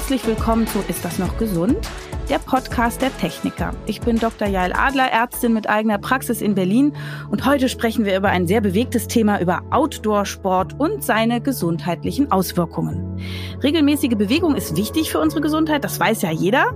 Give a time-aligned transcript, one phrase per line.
[0.00, 1.76] Herzlich willkommen zu Ist das noch gesund?
[2.30, 3.74] Der Podcast der Techniker.
[3.84, 4.48] Ich bin Dr.
[4.48, 6.94] Jael Adler, Ärztin mit eigener Praxis in Berlin
[7.30, 13.20] und heute sprechen wir über ein sehr bewegtes Thema über Outdoor-Sport und seine gesundheitlichen Auswirkungen.
[13.62, 16.72] Regelmäßige Bewegung ist wichtig für unsere Gesundheit, das weiß ja jeder.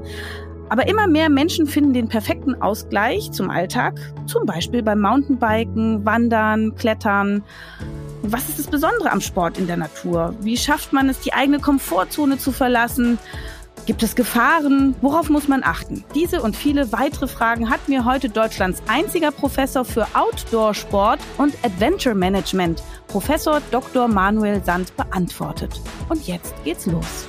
[0.68, 6.74] Aber immer mehr Menschen finden den perfekten Ausgleich zum Alltag, zum Beispiel beim Mountainbiken, Wandern,
[6.74, 7.42] Klettern.
[8.26, 10.34] Was ist das Besondere am Sport in der Natur?
[10.40, 13.18] Wie schafft man es, die eigene Komfortzone zu verlassen?
[13.84, 14.96] Gibt es Gefahren?
[15.02, 16.06] Worauf muss man achten?
[16.14, 22.14] Diese und viele weitere Fragen hat mir heute Deutschlands einziger Professor für Outdoor-Sport und Adventure
[22.14, 24.08] Management, Professor Dr.
[24.08, 25.78] Manuel Sand, beantwortet.
[26.08, 27.26] Und jetzt geht's los.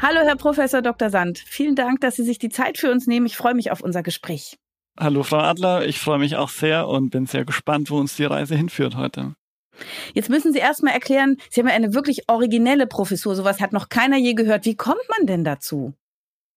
[0.00, 1.10] Hallo, Herr Professor Dr.
[1.10, 1.40] Sand.
[1.40, 3.26] Vielen Dank, dass Sie sich die Zeit für uns nehmen.
[3.26, 4.56] Ich freue mich auf unser Gespräch.
[4.98, 5.86] Hallo, Frau Adler.
[5.86, 9.34] Ich freue mich auch sehr und bin sehr gespannt, wo uns die Reise hinführt heute.
[10.14, 13.36] Jetzt müssen Sie erstmal erklären, Sie haben ja eine wirklich originelle Professur.
[13.36, 14.64] Sowas hat noch keiner je gehört.
[14.64, 15.92] Wie kommt man denn dazu?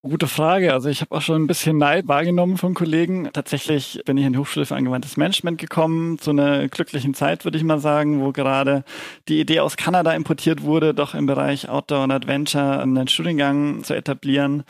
[0.01, 0.71] Gute Frage.
[0.71, 3.29] Also ich habe auch schon ein bisschen Neid wahrgenommen von Kollegen.
[3.33, 7.57] Tatsächlich bin ich in die Hochschule für angewandtes Management gekommen, zu einer glücklichen Zeit, würde
[7.57, 8.85] ich mal sagen, wo gerade
[9.27, 13.93] die Idee aus Kanada importiert wurde, doch im Bereich Outdoor und Adventure einen Studiengang zu
[13.93, 14.63] etablieren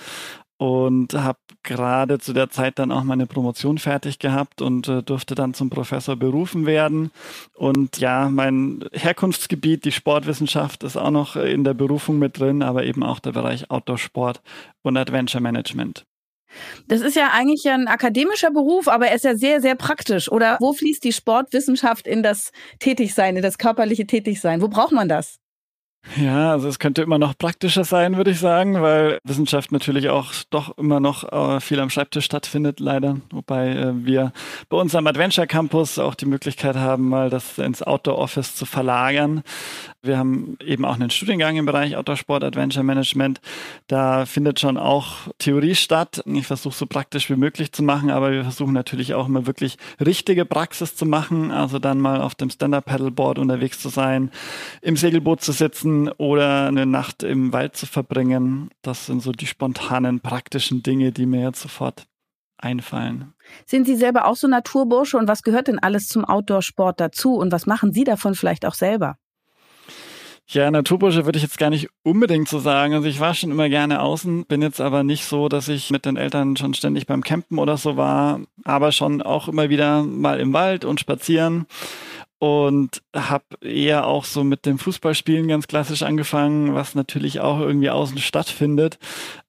[0.59, 5.33] und habe gerade zu der Zeit dann auch meine Promotion fertig gehabt und äh, durfte
[5.33, 7.11] dann zum Professor berufen werden.
[7.55, 12.83] Und ja, mein Herkunftsgebiet, die Sportwissenschaft, ist auch noch in der Berufung mit drin, aber
[12.83, 14.41] eben auch der Bereich Outdoor-Sport
[14.81, 16.05] und Adventure Management.
[16.87, 20.29] Das ist ja eigentlich ein akademischer Beruf, aber er ist ja sehr, sehr praktisch.
[20.29, 24.61] Oder wo fließt die Sportwissenschaft in das Tätigsein, in das körperliche Tätigsein?
[24.61, 25.39] Wo braucht man das?
[26.15, 30.33] Ja, also es könnte immer noch praktischer sein, würde ich sagen, weil Wissenschaft natürlich auch
[30.49, 33.17] doch immer noch äh, viel am Schreibtisch stattfindet, leider.
[33.31, 34.31] Wobei äh, wir
[34.69, 38.65] bei uns am Adventure Campus auch die Möglichkeit haben, mal das ins Outdoor Office zu
[38.65, 39.43] verlagern.
[40.01, 43.41] Wir haben eben auch einen Studiengang im Bereich Outdoor-Sport, Adventure Management.
[43.87, 46.23] Da findet schon auch Theorie statt.
[46.25, 49.77] Ich versuche so praktisch wie möglich zu machen, aber wir versuchen natürlich auch immer wirklich
[49.99, 51.51] richtige Praxis zu machen.
[51.51, 54.31] Also dann mal auf dem Stand-Up-Paddleboard unterwegs zu sein,
[54.81, 58.69] im Segelboot zu sitzen oder eine Nacht im Wald zu verbringen.
[58.81, 62.07] Das sind so die spontanen, praktischen Dinge, die mir jetzt sofort
[62.57, 63.33] einfallen.
[63.65, 67.51] Sind Sie selber auch so Naturbursche und was gehört denn alles zum Outdoor-Sport dazu und
[67.51, 69.17] was machen Sie davon vielleicht auch selber?
[70.51, 72.95] Ja, Naturbursche würde ich jetzt gar nicht unbedingt so sagen.
[72.95, 76.05] Also ich war schon immer gerne außen, bin jetzt aber nicht so, dass ich mit
[76.05, 80.39] den Eltern schon ständig beim Campen oder so war, aber schon auch immer wieder mal
[80.39, 81.67] im Wald und spazieren
[82.39, 87.91] und habe eher auch so mit dem Fußballspielen ganz klassisch angefangen, was natürlich auch irgendwie
[87.91, 88.97] außen stattfindet,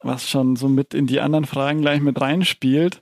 [0.00, 3.00] was schon so mit in die anderen Fragen gleich mit reinspielt.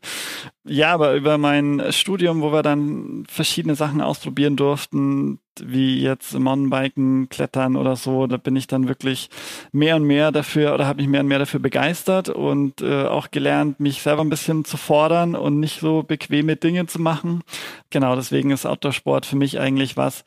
[0.64, 7.28] Ja, aber über mein Studium, wo wir dann verschiedene Sachen ausprobieren durften, wie jetzt Mountainbiken,
[7.28, 9.30] Klettern oder so, da bin ich dann wirklich
[9.72, 13.30] mehr und mehr dafür oder habe mich mehr und mehr dafür begeistert und äh, auch
[13.30, 17.42] gelernt, mich selber ein bisschen zu fordern und nicht so bequeme Dinge zu machen.
[17.90, 20.24] Genau, deswegen ist Outdoor-Sport für mich eigentlich was,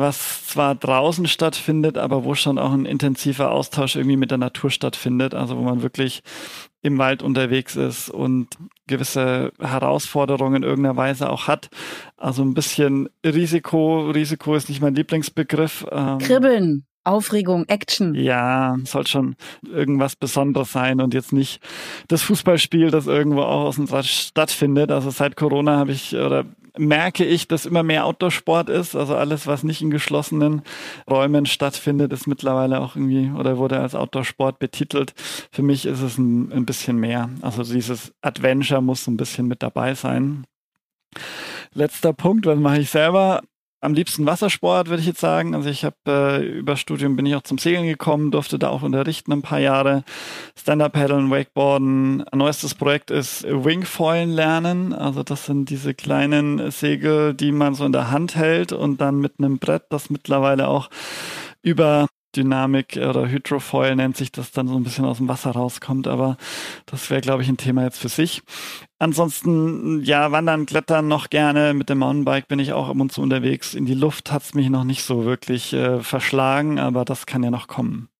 [0.00, 4.70] was zwar draußen stattfindet, aber wo schon auch ein intensiver Austausch irgendwie mit der Natur
[4.70, 6.22] stattfindet, also wo man wirklich
[6.82, 8.48] im Wald unterwegs ist und
[8.86, 11.68] gewisse Herausforderungen in irgendeiner Weise auch hat.
[12.16, 14.10] Also ein bisschen Risiko.
[14.10, 15.86] Risiko ist nicht mein Lieblingsbegriff.
[15.92, 16.84] Ähm, Kribbeln.
[17.02, 18.14] Aufregung, Action.
[18.14, 19.36] Ja, soll schon
[19.66, 21.62] irgendwas Besonderes sein und jetzt nicht
[22.08, 24.90] das Fußballspiel, das irgendwo auch aus unserer Stadt findet.
[24.90, 26.44] Also seit Corona habe ich oder
[26.76, 28.94] merke ich, dass immer mehr Outdoor-Sport ist.
[28.94, 30.62] Also alles, was nicht in geschlossenen
[31.08, 35.14] Räumen stattfindet, ist mittlerweile auch irgendwie oder wurde als Outdoor-Sport betitelt.
[35.50, 37.30] Für mich ist es ein, ein bisschen mehr.
[37.42, 40.44] Also dieses Adventure muss ein bisschen mit dabei sein.
[41.72, 43.42] Letzter Punkt, was mache ich selber?
[43.80, 45.54] Am liebsten Wassersport, würde ich jetzt sagen.
[45.54, 48.82] Also ich habe äh, über Studium bin ich auch zum Segeln gekommen, durfte da auch
[48.82, 50.04] unterrichten ein paar Jahre.
[50.56, 52.22] Stand-Up-Paddeln, Wakeboarden.
[52.28, 54.92] Ein neuestes Projekt ist Wingfoilen lernen.
[54.92, 59.18] Also das sind diese kleinen Segel, die man so in der Hand hält und dann
[59.18, 60.90] mit einem Brett, das mittlerweile auch
[61.62, 62.06] über
[62.36, 66.36] Dynamik oder Hydrofoil nennt sich das dann so ein bisschen aus dem Wasser rauskommt, aber
[66.86, 68.42] das wäre, glaube ich, ein Thema jetzt für sich.
[68.98, 71.72] Ansonsten, ja, wandern, klettern noch gerne.
[71.72, 73.74] Mit dem Mountainbike bin ich auch ab und zu unterwegs.
[73.74, 77.50] In die Luft hat's mich noch nicht so wirklich äh, verschlagen, aber das kann ja
[77.50, 78.10] noch kommen.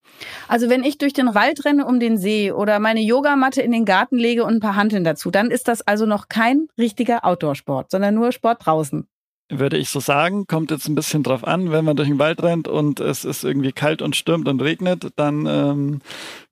[0.49, 3.85] Also wenn ich durch den Wald renne um den See oder meine Yogamatte in den
[3.85, 7.91] Garten lege und ein paar Hanteln dazu, dann ist das also noch kein richtiger Outdoor-Sport,
[7.91, 9.07] sondern nur Sport draußen
[9.51, 10.47] würde ich so sagen.
[10.47, 13.45] Kommt jetzt ein bisschen drauf an, wenn man durch den Wald rennt und es ist
[13.45, 16.01] irgendwie kalt und stürmt und regnet, dann ähm,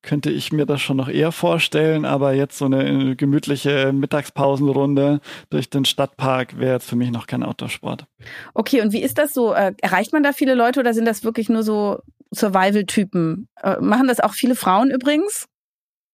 [0.03, 2.05] könnte ich mir das schon noch eher vorstellen.
[2.05, 7.43] Aber jetzt so eine gemütliche Mittagspausenrunde durch den Stadtpark wäre jetzt für mich noch kein
[7.43, 8.07] Outdoor-Sport.
[8.55, 9.53] Okay, und wie ist das so?
[9.53, 12.01] Äh, erreicht man da viele Leute oder sind das wirklich nur so
[12.35, 13.49] Survival-Typen.
[13.63, 15.49] Äh, machen das auch viele Frauen übrigens?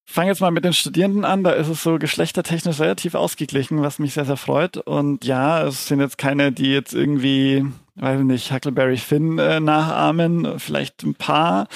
[0.07, 1.45] Fange jetzt mal mit den Studierenden an.
[1.45, 4.77] Da ist es so geschlechtertechnisch relativ ausgeglichen, was mich sehr, sehr freut.
[4.77, 7.65] Und ja, es sind jetzt keine, die jetzt irgendwie
[7.97, 11.69] weiß nicht, Huckleberry Finn äh, nachahmen, vielleicht ein paar,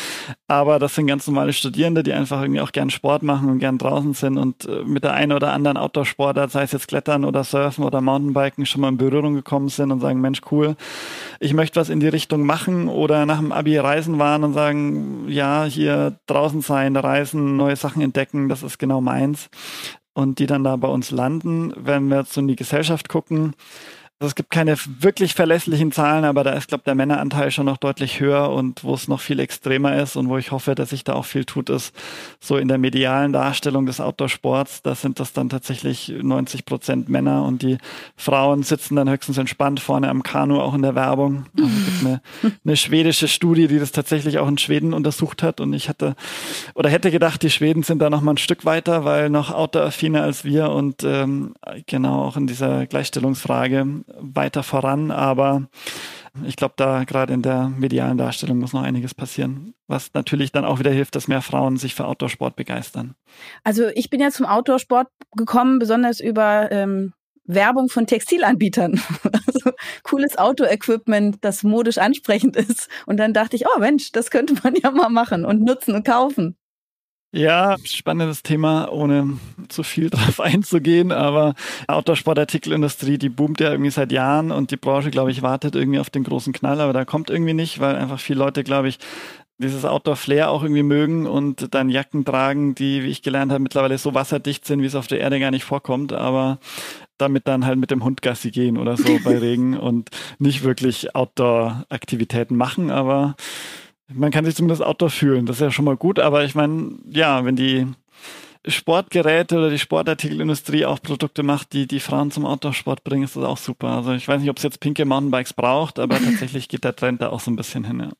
[0.48, 3.78] aber das sind ganz normale Studierende, die einfach irgendwie auch gern Sport machen und gern
[3.78, 7.44] draußen sind und äh, mit der einen oder anderen Outdoor-Sportart, sei es jetzt Klettern oder
[7.44, 10.74] Surfen oder Mountainbiken, schon mal in Berührung gekommen sind und sagen, Mensch, cool,
[11.38, 15.28] ich möchte was in die Richtung machen oder nach dem Abi reisen waren und sagen,
[15.28, 19.50] ja, hier draußen sein, reisen, neue Sachen entdecken, das ist genau meins.
[20.14, 23.54] Und die dann da bei uns landen, wenn wir jetzt so in die Gesellschaft gucken,
[24.20, 27.76] also es gibt keine wirklich verlässlichen Zahlen, aber da ist, glaube der Männeranteil schon noch
[27.76, 31.04] deutlich höher und wo es noch viel extremer ist und wo ich hoffe, dass sich
[31.04, 31.94] da auch viel tut, ist
[32.40, 34.82] so in der medialen Darstellung des Outdoor-Sports.
[34.82, 37.78] Da sind das dann tatsächlich 90 Prozent Männer und die
[38.16, 41.46] Frauen sitzen dann höchstens entspannt vorne am Kanu, auch in der Werbung.
[41.56, 42.20] Also es gibt eine,
[42.64, 46.16] eine schwedische Studie, die das tatsächlich auch in Schweden untersucht hat und ich hatte
[46.74, 50.24] oder hätte gedacht, die Schweden sind da noch mal ein Stück weiter, weil noch outdoor-affiner
[50.24, 51.54] als wir und ähm,
[51.86, 55.68] genau auch in dieser Gleichstellungsfrage weiter voran, aber
[56.44, 60.64] ich glaube, da gerade in der medialen Darstellung muss noch einiges passieren, was natürlich dann
[60.64, 63.14] auch wieder hilft, dass mehr Frauen sich für Outdoor-Sport begeistern.
[63.64, 67.12] Also ich bin ja zum Outdoor-Sport gekommen, besonders über ähm,
[67.44, 69.00] Werbung von Textilanbietern.
[69.46, 69.70] Also
[70.02, 72.88] cooles Outdoor-Equipment, das modisch ansprechend ist.
[73.06, 76.06] Und dann dachte ich, oh Mensch, das könnte man ja mal machen und nutzen und
[76.06, 76.56] kaufen.
[77.30, 79.38] Ja, spannendes Thema, ohne
[79.68, 81.54] zu viel drauf einzugehen, aber
[81.86, 86.08] Outdoor-Sportartikelindustrie, die boomt ja irgendwie seit Jahren und die Branche, glaube ich, wartet irgendwie auf
[86.08, 88.98] den großen Knall, aber da kommt irgendwie nicht, weil einfach viele Leute, glaube ich,
[89.58, 93.98] dieses Outdoor-Flair auch irgendwie mögen und dann Jacken tragen, die, wie ich gelernt habe, mittlerweile
[93.98, 96.58] so wasserdicht sind, wie es auf der Erde gar nicht vorkommt, aber
[97.18, 101.14] damit dann halt mit dem Hund Gassi gehen oder so bei Regen und nicht wirklich
[101.14, 103.34] Outdoor-Aktivitäten machen, aber
[104.12, 105.46] man kann sich zumindest Outdoor fühlen.
[105.46, 106.18] Das ist ja schon mal gut.
[106.18, 107.86] Aber ich meine, ja, wenn die
[108.66, 113.44] Sportgeräte oder die Sportartikelindustrie auch Produkte macht, die die Frauen zum Outdoor-Sport bringen, ist das
[113.44, 113.88] auch super.
[113.88, 117.22] Also ich weiß nicht, ob es jetzt pinke Mountainbikes braucht, aber tatsächlich geht der Trend
[117.22, 118.00] da auch so ein bisschen hin.
[118.00, 118.10] Ja.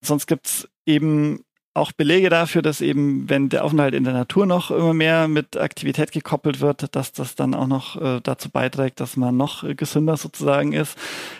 [0.00, 1.40] Sonst gibt's eben
[1.76, 5.56] auch Belege dafür, dass eben, wenn der Aufenthalt in der Natur noch immer mehr mit
[5.56, 10.16] Aktivität gekoppelt wird, dass das dann auch noch äh, dazu beiträgt, dass man noch gesünder
[10.16, 10.98] sozusagen ist.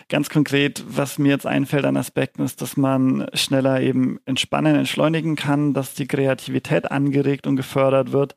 [0.09, 5.35] Ganz konkret, was mir jetzt einfällt an Aspekten, ist, dass man schneller eben entspannen, entschleunigen
[5.35, 8.35] kann, dass die Kreativität angeregt und gefördert wird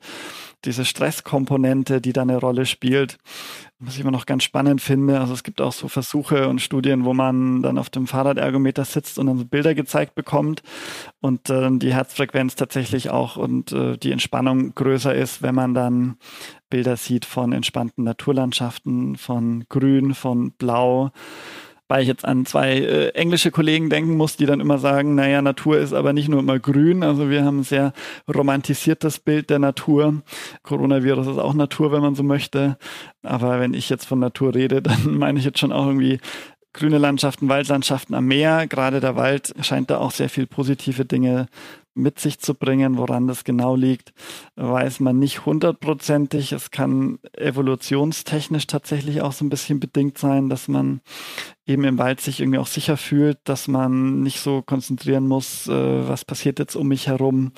[0.65, 3.19] diese Stresskomponente, die da eine Rolle spielt,
[3.81, 5.21] was ich immer noch ganz spannend finde.
[5.21, 9.19] Also es gibt auch so Versuche und Studien, wo man dann auf dem Fahrradergometer sitzt
[9.19, 10.63] und dann so Bilder gezeigt bekommt
[11.21, 16.17] und äh, die Herzfrequenz tatsächlich auch und äh, die Entspannung größer ist, wenn man dann
[16.69, 21.11] Bilder sieht von entspannten Naturlandschaften, von Grün, von Blau
[21.91, 25.43] weil ich jetzt an zwei äh, englische Kollegen denken muss, die dann immer sagen, naja,
[25.43, 27.03] Natur ist aber nicht nur immer grün.
[27.03, 27.93] Also wir haben ein sehr
[28.33, 30.23] romantisiertes Bild der Natur.
[30.63, 32.79] Coronavirus ist auch Natur, wenn man so möchte.
[33.25, 36.21] Aber wenn ich jetzt von Natur rede, dann meine ich jetzt schon auch irgendwie
[36.73, 38.69] grüne Landschaften, Waldlandschaften am Meer.
[38.69, 41.49] Gerade der Wald scheint da auch sehr viel positive Dinge
[41.95, 42.97] mit sich zu bringen.
[42.97, 44.13] Woran das genau liegt,
[44.57, 46.53] weiß man nicht hundertprozentig.
[46.53, 51.01] Es kann evolutionstechnisch tatsächlich auch so ein bisschen bedingt sein, dass man
[51.67, 56.09] eben im Wald sich irgendwie auch sicher fühlt, dass man nicht so konzentrieren muss, äh,
[56.09, 57.53] was passiert jetzt um mich herum.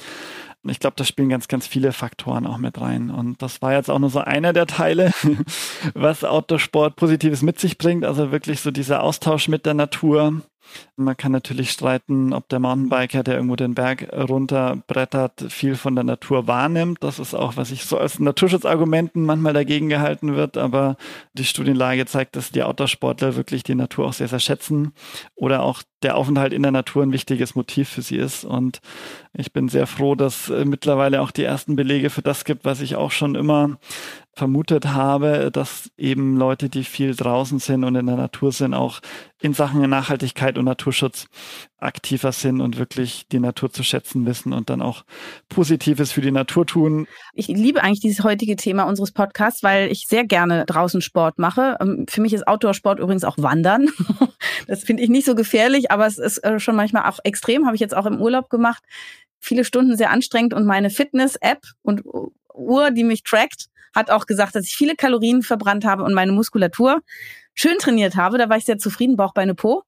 [0.65, 3.11] Ich glaube, da spielen ganz, ganz viele Faktoren auch mit rein.
[3.11, 5.11] Und das war jetzt auch nur so einer der Teile,
[5.95, 8.05] was Outdoor-Sport Positives mit sich bringt.
[8.05, 10.43] Also wirklich so dieser Austausch mit der Natur,
[10.97, 16.05] man kann natürlich streiten, ob der Mountainbiker, der irgendwo den Berg runterbrettert, viel von der
[16.05, 16.99] Natur wahrnimmt.
[17.03, 20.57] Das ist auch, was ich so als Naturschutzargumenten manchmal dagegen gehalten wird.
[20.57, 20.97] Aber
[21.35, 24.93] die Studienlage zeigt, dass die Outdoor-Sportler wirklich die Natur auch sehr, sehr schätzen
[25.35, 28.45] oder auch der Aufenthalt in der Natur ein wichtiges Motiv für sie ist.
[28.45, 28.81] Und
[29.33, 32.97] ich bin sehr froh, dass mittlerweile auch die ersten Belege für das gibt, was ich
[32.97, 33.79] auch schon immer
[34.35, 39.01] vermutet habe, dass eben Leute, die viel draußen sind und in der Natur sind, auch
[39.41, 41.27] in Sachen Nachhaltigkeit und Naturschutz
[41.77, 45.05] aktiver sind und wirklich die Natur zu schätzen wissen und dann auch
[45.51, 47.07] Positives für die Natur tun.
[47.35, 51.77] Ich liebe eigentlich dieses heutige Thema unseres Podcasts, weil ich sehr gerne draußen Sport mache.
[51.81, 53.89] Ähm, für mich ist Outdoor-Sport übrigens auch Wandern.
[54.69, 57.75] Das finde ich nicht so gefährlich, aber es ist äh, schon manchmal auch extrem, habe
[57.75, 58.83] ich jetzt auch im Urlaub gemacht.
[59.41, 62.03] Viele Stunden sehr anstrengend und meine Fitness-App und
[62.55, 66.33] Uhr, die mich trackt, hat auch gesagt, dass ich viele Kalorien verbrannt habe und meine
[66.33, 67.01] Muskulatur
[67.55, 68.39] schön trainiert habe.
[68.39, 69.83] Da war ich sehr zufrieden, Bauchbeine Po.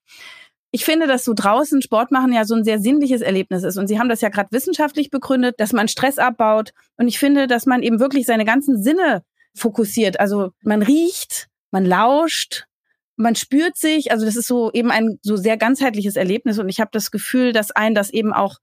[0.70, 3.76] Ich finde, dass so draußen Sport machen ja so ein sehr sinnliches Erlebnis ist.
[3.76, 6.72] Und Sie haben das ja gerade wissenschaftlich begründet, dass man Stress abbaut.
[6.96, 9.22] Und ich finde, dass man eben wirklich seine ganzen Sinne
[9.54, 10.18] fokussiert.
[10.18, 12.66] Also man riecht, man lauscht,
[13.16, 16.80] man spürt sich, also das ist so eben ein so sehr ganzheitliches Erlebnis und ich
[16.80, 18.58] habe das Gefühl, dass ein das eben auch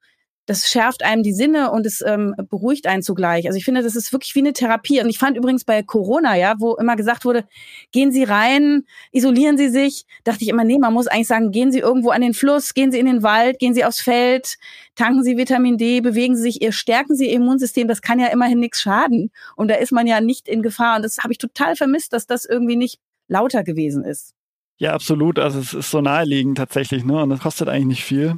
[0.45, 3.45] das schärft einem die Sinne und es ähm, beruhigt einen zugleich.
[3.45, 5.01] Also ich finde, das ist wirklich wie eine Therapie.
[5.01, 7.45] Und ich fand übrigens bei Corona, ja, wo immer gesagt wurde,
[7.91, 11.71] gehen Sie rein, isolieren Sie sich, dachte ich immer, nee, man muss eigentlich sagen, gehen
[11.71, 14.57] Sie irgendwo an den Fluss, gehen Sie in den Wald, gehen Sie aufs Feld,
[14.95, 17.87] tanken Sie Vitamin D, bewegen Sie sich, stärken Sie Ihr Immunsystem.
[17.87, 19.31] Das kann ja immerhin nichts schaden.
[19.55, 20.97] Und da ist man ja nicht in Gefahr.
[20.97, 24.33] Und das habe ich total vermisst, dass das irgendwie nicht lauter gewesen ist.
[24.77, 25.37] Ja, absolut.
[25.37, 27.21] Also es ist so naheliegend tatsächlich, ne?
[27.21, 28.37] Und das kostet eigentlich nicht viel.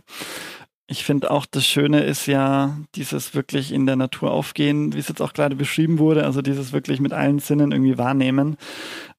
[0.87, 5.07] Ich finde auch, das Schöne ist ja dieses wirklich in der Natur aufgehen, wie es
[5.07, 8.57] jetzt auch gerade beschrieben wurde, also dieses wirklich mit allen Sinnen irgendwie wahrnehmen.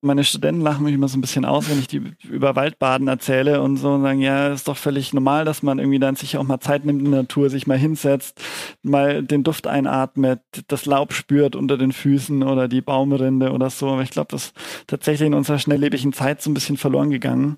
[0.05, 3.63] Meine Studenten lachen mich immer so ein bisschen aus, wenn ich die über Waldbaden erzähle
[3.63, 6.43] und so und sagen, ja, ist doch völlig normal, dass man irgendwie dann sich auch
[6.43, 8.39] mal Zeit nimmt in der Natur, sich mal hinsetzt,
[8.83, 13.89] mal den Duft einatmet, das Laub spürt unter den Füßen oder die Baumrinde oder so.
[13.89, 14.57] Aber ich glaube, das ist
[14.87, 17.57] tatsächlich in unserer schnelllebigen Zeit so ein bisschen verloren gegangen.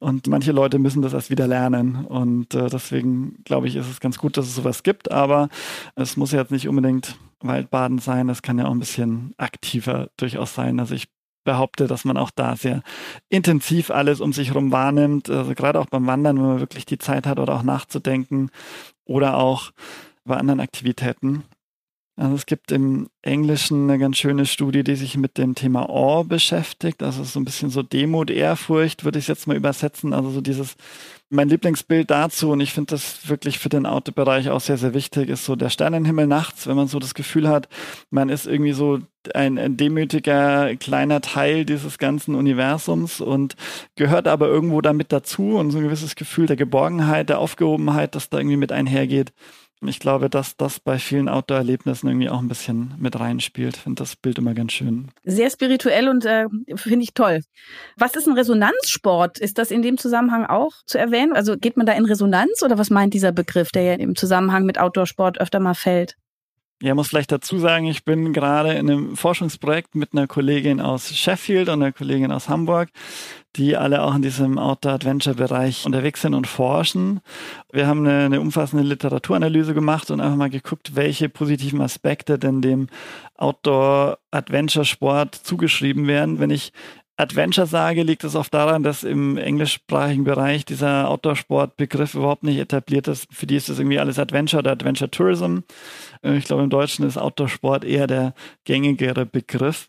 [0.00, 2.04] Und manche Leute müssen das erst wieder lernen.
[2.04, 5.12] Und äh, deswegen glaube ich, ist es ganz gut, dass es sowas gibt.
[5.12, 5.48] Aber
[5.94, 8.26] es muss jetzt nicht unbedingt Waldbaden sein.
[8.26, 10.80] Das kann ja auch ein bisschen aktiver durchaus sein.
[10.80, 11.13] Also ich
[11.44, 12.82] behaupte, dass man auch da sehr
[13.28, 15.30] intensiv alles um sich herum wahrnimmt.
[15.30, 18.50] Also gerade auch beim Wandern, wenn man wirklich die Zeit hat oder auch nachzudenken
[19.04, 19.70] oder auch
[20.24, 21.44] bei anderen Aktivitäten.
[22.16, 26.24] Also es gibt im Englischen eine ganz schöne Studie, die sich mit dem Thema Awe
[26.24, 27.02] beschäftigt.
[27.02, 30.12] Also so ein bisschen so Demut, Ehrfurcht, würde ich jetzt mal übersetzen.
[30.12, 30.76] Also so dieses,
[31.28, 35.28] mein Lieblingsbild dazu, und ich finde das wirklich für den Autobereich auch sehr, sehr wichtig,
[35.28, 37.68] ist so der Sternenhimmel nachts, wenn man so das Gefühl hat,
[38.10, 39.00] man ist irgendwie so
[39.34, 43.56] ein, ein demütiger kleiner Teil dieses ganzen Universums und
[43.96, 48.30] gehört aber irgendwo damit dazu und so ein gewisses Gefühl der Geborgenheit, der Aufgehobenheit, das
[48.30, 49.32] da irgendwie mit einhergeht
[49.88, 53.76] ich glaube, dass das bei vielen Outdoor-Erlebnissen irgendwie auch ein bisschen mit reinspielt.
[53.76, 55.08] Ich finde das Bild immer ganz schön.
[55.24, 57.40] Sehr spirituell und äh, finde ich toll.
[57.96, 59.38] Was ist ein Resonanzsport?
[59.38, 61.32] Ist das in dem Zusammenhang auch zu erwähnen?
[61.32, 64.64] Also geht man da in Resonanz oder was meint dieser Begriff, der ja im Zusammenhang
[64.64, 66.16] mit Outdoor-Sport öfter mal fällt?
[66.84, 71.16] Ja, muss vielleicht dazu sagen, ich bin gerade in einem Forschungsprojekt mit einer Kollegin aus
[71.16, 72.90] Sheffield und einer Kollegin aus Hamburg,
[73.56, 77.22] die alle auch in diesem Outdoor-Adventure-Bereich unterwegs sind und forschen.
[77.72, 82.60] Wir haben eine, eine, umfassende Literaturanalyse gemacht und einfach mal geguckt, welche positiven Aspekte denn
[82.60, 82.88] dem
[83.38, 86.38] Outdoor-Adventure-Sport zugeschrieben werden.
[86.38, 86.74] Wenn ich
[87.16, 93.06] Adventure sage, liegt es oft daran, dass im englischsprachigen Bereich dieser Outdoor-Sport-Begriff überhaupt nicht etabliert
[93.06, 93.28] ist.
[93.32, 95.58] Für die ist das irgendwie alles Adventure oder Adventure Tourism.
[96.22, 99.88] Äh, ich glaube, im Deutschen ist Outdoor-Sport eher der gängigere Begriff.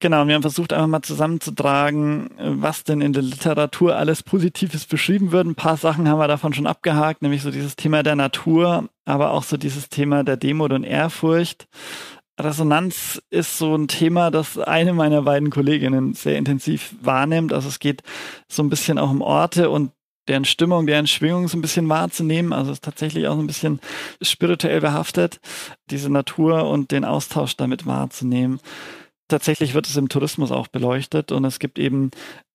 [0.00, 5.32] Genau, wir haben versucht, einfach mal zusammenzutragen, was denn in der Literatur alles Positives beschrieben
[5.32, 5.46] wird.
[5.46, 9.30] Ein paar Sachen haben wir davon schon abgehakt, nämlich so dieses Thema der Natur, aber
[9.30, 11.68] auch so dieses Thema der Demut und Ehrfurcht.
[12.40, 17.52] Resonanz ist so ein Thema, das eine meiner beiden Kolleginnen sehr intensiv wahrnimmt.
[17.52, 18.02] Also es geht
[18.48, 19.92] so ein bisschen auch um Orte und
[20.26, 22.52] deren Stimmung, deren Schwingung so ein bisschen wahrzunehmen.
[22.52, 23.80] Also es ist tatsächlich auch so ein bisschen
[24.22, 25.38] spirituell behaftet,
[25.90, 28.58] diese Natur und den Austausch damit wahrzunehmen.
[29.28, 32.10] Tatsächlich wird es im Tourismus auch beleuchtet und es gibt eben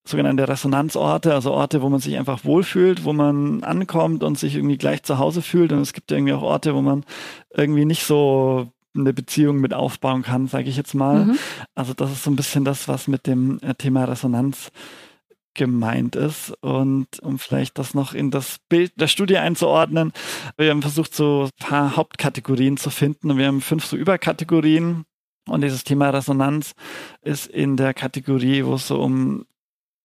[0.06, 4.78] sogenannte Resonanzorte, also Orte, wo man sich einfach wohlfühlt, wo man ankommt und sich irgendwie
[4.78, 5.72] gleich zu Hause fühlt.
[5.72, 7.06] Und es gibt irgendwie auch Orte, wo man
[7.54, 11.26] irgendwie nicht so eine Beziehung mit aufbauen kann, sage ich jetzt mal.
[11.26, 11.40] Mhm.
[11.76, 14.72] Also das ist so ein bisschen das, was mit dem äh, Thema Resonanz
[15.54, 16.54] gemeint ist.
[16.62, 20.14] Und um vielleicht das noch in das Bild der Studie einzuordnen,
[20.58, 23.32] wir haben versucht, so ein paar Hauptkategorien zu finden.
[23.32, 25.06] Und wir haben fünf so Überkategorien.
[25.48, 26.74] Und dieses Thema Resonanz
[27.22, 29.46] ist in der Kategorie, wo es so um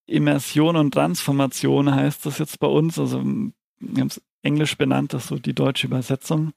[0.07, 2.99] Immersion und Transformation heißt das jetzt bei uns.
[2.99, 6.53] Also wir haben es englisch benannt, das ist so die deutsche Übersetzung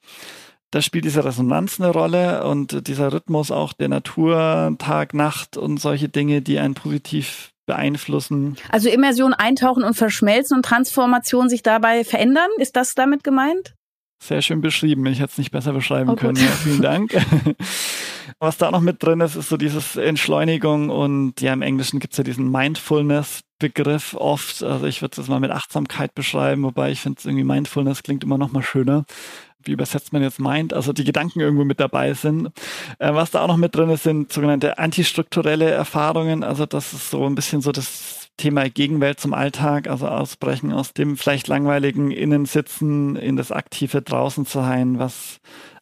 [0.72, 5.80] da spielt diese Resonanz eine Rolle und dieser Rhythmus auch der Natur, Tag, Nacht und
[5.80, 8.58] solche Dinge, die einen positiv beeinflussen.
[8.70, 13.76] Also Immersion eintauchen und verschmelzen und Transformation sich dabei verändern, ist das damit gemeint?
[14.24, 15.06] Sehr schön beschrieben.
[15.06, 16.38] Ich hätte es nicht besser beschreiben oh, können.
[16.38, 17.14] Ja, vielen Dank.
[18.40, 22.14] Was da noch mit drin ist, ist so dieses Entschleunigung und ja, im Englischen gibt
[22.14, 24.64] es ja diesen Mindfulness-Begriff oft.
[24.64, 28.38] Also ich würde es mal mit Achtsamkeit beschreiben, wobei ich finde irgendwie Mindfulness klingt immer
[28.38, 29.06] noch mal schöner
[29.68, 32.48] wie übersetzt man jetzt meint, also die Gedanken irgendwo mit dabei sind.
[33.00, 36.44] Äh, was da auch noch mit drin ist, sind sogenannte antistrukturelle Erfahrungen.
[36.44, 40.94] Also das ist so ein bisschen so das Thema Gegenwelt zum Alltag, also ausbrechen aus
[40.94, 45.40] dem vielleicht langweiligen Innensitzen in das aktive draußen zu sein, was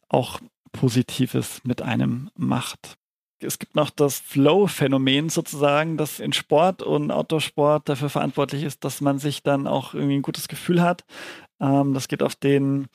[0.10, 0.40] auch
[0.72, 2.98] Positives mit einem macht.
[3.40, 9.02] Es gibt noch das Flow-Phänomen sozusagen, das in Sport und Outdoor-Sport dafür verantwortlich ist, dass
[9.02, 11.04] man sich dann auch irgendwie ein gutes Gefühl hat.
[11.60, 12.88] Ähm, das geht auf den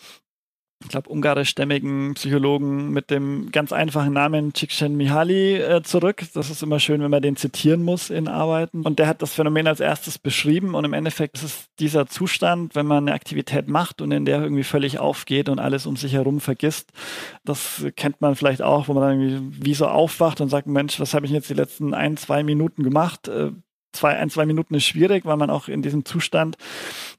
[0.82, 6.24] ich glaube, ungarischstämmigen Psychologen mit dem ganz einfachen Namen Csikszentmihalyi äh, zurück.
[6.32, 8.82] Das ist immer schön, wenn man den zitieren muss in Arbeiten.
[8.82, 10.74] Und der hat das Phänomen als erstes beschrieben.
[10.74, 14.40] Und im Endeffekt ist es dieser Zustand, wenn man eine Aktivität macht und in der
[14.40, 16.92] irgendwie völlig aufgeht und alles um sich herum vergisst.
[17.44, 20.98] Das kennt man vielleicht auch, wo man dann irgendwie wie so aufwacht und sagt, Mensch,
[20.98, 23.28] was habe ich jetzt die letzten ein, zwei Minuten gemacht?
[23.28, 23.50] Äh,
[23.92, 26.56] zwei, ein, zwei Minuten ist schwierig, weil man auch in diesem Zustand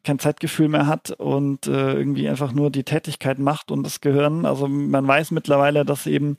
[0.03, 4.45] kein Zeitgefühl mehr hat und äh, irgendwie einfach nur die Tätigkeit macht und das Gehirn.
[4.45, 6.37] Also man weiß mittlerweile, dass eben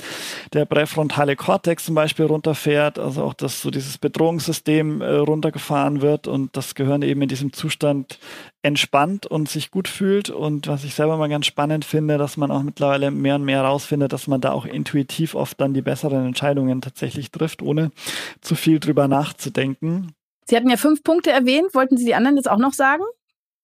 [0.53, 6.27] der präfrontale Kortex zum Beispiel runterfährt, also auch, dass so dieses Bedrohungssystem äh, runtergefahren wird
[6.27, 8.19] und das Gehirn eben in diesem Zustand
[8.63, 10.31] entspannt und sich gut fühlt.
[10.31, 13.59] Und was ich selber mal ganz spannend finde, dass man auch mittlerweile mehr und mehr
[13.59, 17.91] herausfindet, dass man da auch intuitiv oft dann die besseren Entscheidungen tatsächlich trifft, ohne
[18.41, 20.15] zu viel drüber nachzudenken.
[20.45, 21.75] Sie hatten ja fünf Punkte erwähnt.
[21.75, 23.03] Wollten Sie die anderen jetzt auch noch sagen?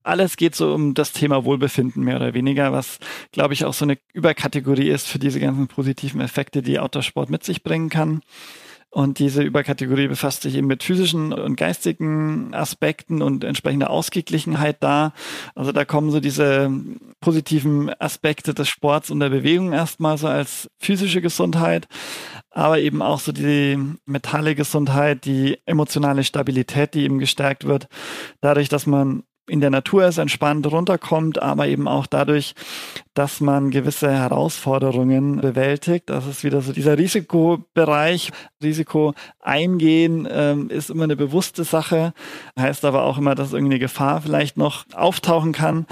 [0.02, 2.98] Alles geht so um das Thema Wohlbefinden mehr oder weniger, was,
[3.32, 7.44] glaube ich, auch so eine Überkategorie ist für diese ganzen positiven Effekte, die Outdoor-Sport mit
[7.44, 8.22] sich bringen kann.
[8.90, 15.12] Und diese Überkategorie befasst sich eben mit physischen und geistigen Aspekten und entsprechender Ausgeglichenheit da.
[15.54, 16.70] Also da kommen so diese
[17.20, 21.86] positiven Aspekte des Sports und der Bewegung erstmal so als physische Gesundheit,
[22.50, 27.88] aber eben auch so die mentale Gesundheit, die emotionale Stabilität, die eben gestärkt wird,
[28.40, 32.54] dadurch, dass man in der Natur ist, entspannt runterkommt, aber eben auch dadurch,
[33.14, 36.08] dass man gewisse Herausforderungen bewältigt.
[36.10, 38.30] Das ist wieder so dieser Risikobereich.
[38.62, 42.12] Risiko eingehen ähm, ist immer eine bewusste Sache,
[42.58, 45.86] heißt aber auch immer, dass irgendeine Gefahr vielleicht noch auftauchen kann.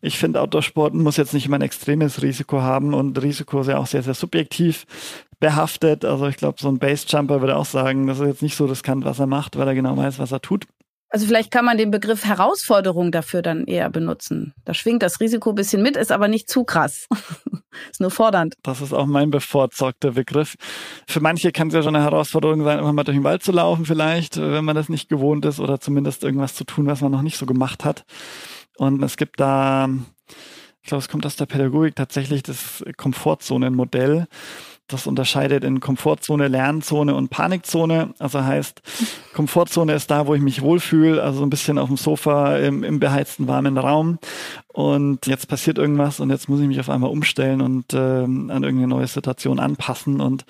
[0.00, 3.78] Ich finde, Outdoor-Sporten muss jetzt nicht immer ein extremes Risiko haben und Risiko ist ja
[3.78, 4.86] auch sehr, sehr subjektiv
[5.40, 6.04] behaftet.
[6.04, 9.04] Also ich glaube, so ein Base-Jumper würde auch sagen, das ist jetzt nicht so riskant,
[9.04, 10.66] was er macht, weil er genau weiß, was er tut.
[11.10, 14.54] Also vielleicht kann man den Begriff Herausforderung dafür dann eher benutzen.
[14.64, 17.08] Da schwingt das Risiko ein bisschen mit, ist aber nicht zu krass.
[17.90, 18.54] ist nur fordernd.
[18.62, 20.54] Das ist auch mein bevorzugter Begriff.
[21.08, 23.50] Für manche kann es ja schon eine Herausforderung sein, einfach mal durch den Wald zu
[23.50, 27.10] laufen vielleicht, wenn man das nicht gewohnt ist oder zumindest irgendwas zu tun, was man
[27.10, 28.04] noch nicht so gemacht hat.
[28.76, 29.88] Und es gibt da,
[30.80, 34.28] ich glaube, es kommt aus der Pädagogik tatsächlich das Komfortzonenmodell.
[34.90, 38.14] Das unterscheidet in Komfortzone, Lernzone und Panikzone.
[38.18, 38.82] Also heißt,
[39.34, 42.98] Komfortzone ist da, wo ich mich wohlfühle, also ein bisschen auf dem Sofa im, im
[42.98, 44.18] beheizten warmen Raum.
[44.68, 48.48] Und jetzt passiert irgendwas und jetzt muss ich mich auf einmal umstellen und äh, an
[48.48, 50.20] irgendeine neue Situation anpassen.
[50.20, 50.44] Und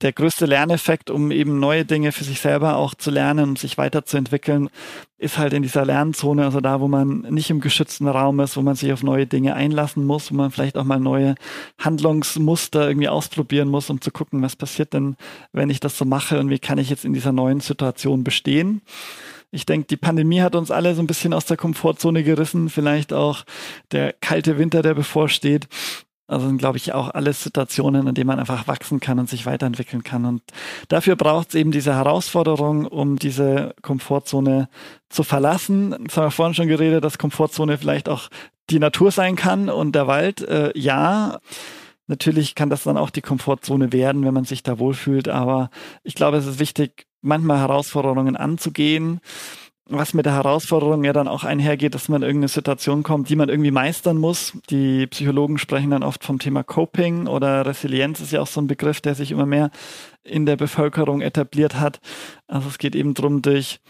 [0.00, 3.78] der größte Lerneffekt, um eben neue Dinge für sich selber auch zu lernen und sich
[3.78, 4.70] weiterzuentwickeln,
[5.18, 8.62] ist halt in dieser Lernzone, also da, wo man nicht im geschützten Raum ist, wo
[8.62, 11.34] man sich auf neue Dinge einlassen muss, wo man vielleicht auch mal neue
[11.78, 15.16] Handlungsmuster irgendwie ausprobieren muss, um zu gucken, was passiert denn,
[15.52, 18.82] wenn ich das so mache und wie kann ich jetzt in dieser neuen Situation bestehen.
[19.50, 23.12] Ich denke, die Pandemie hat uns alle so ein bisschen aus der Komfortzone gerissen, vielleicht
[23.12, 23.44] auch
[23.92, 25.68] der kalte Winter, der bevorsteht.
[26.28, 29.46] Also sind, glaube ich, auch alles Situationen, in denen man einfach wachsen kann und sich
[29.46, 30.26] weiterentwickeln kann.
[30.26, 30.42] Und
[30.88, 34.68] dafür braucht es eben diese Herausforderung, um diese Komfortzone
[35.08, 35.96] zu verlassen.
[36.04, 38.28] Das haben wir vorhin schon geredet, dass Komfortzone vielleicht auch
[38.68, 40.42] die Natur sein kann und der Wald.
[40.42, 41.38] Äh, ja,
[42.08, 45.28] natürlich kann das dann auch die Komfortzone werden, wenn man sich da wohlfühlt.
[45.28, 45.70] Aber
[46.04, 49.20] ich glaube, es ist wichtig, manchmal Herausforderungen anzugehen
[49.88, 53.36] was mit der Herausforderung ja dann auch einhergeht, dass man in irgendeine Situation kommt, die
[53.36, 54.52] man irgendwie meistern muss.
[54.70, 58.66] Die Psychologen sprechen dann oft vom Thema Coping oder Resilienz ist ja auch so ein
[58.66, 59.70] Begriff, der sich immer mehr
[60.24, 62.00] in der Bevölkerung etabliert hat.
[62.46, 63.80] Also es geht eben drum durch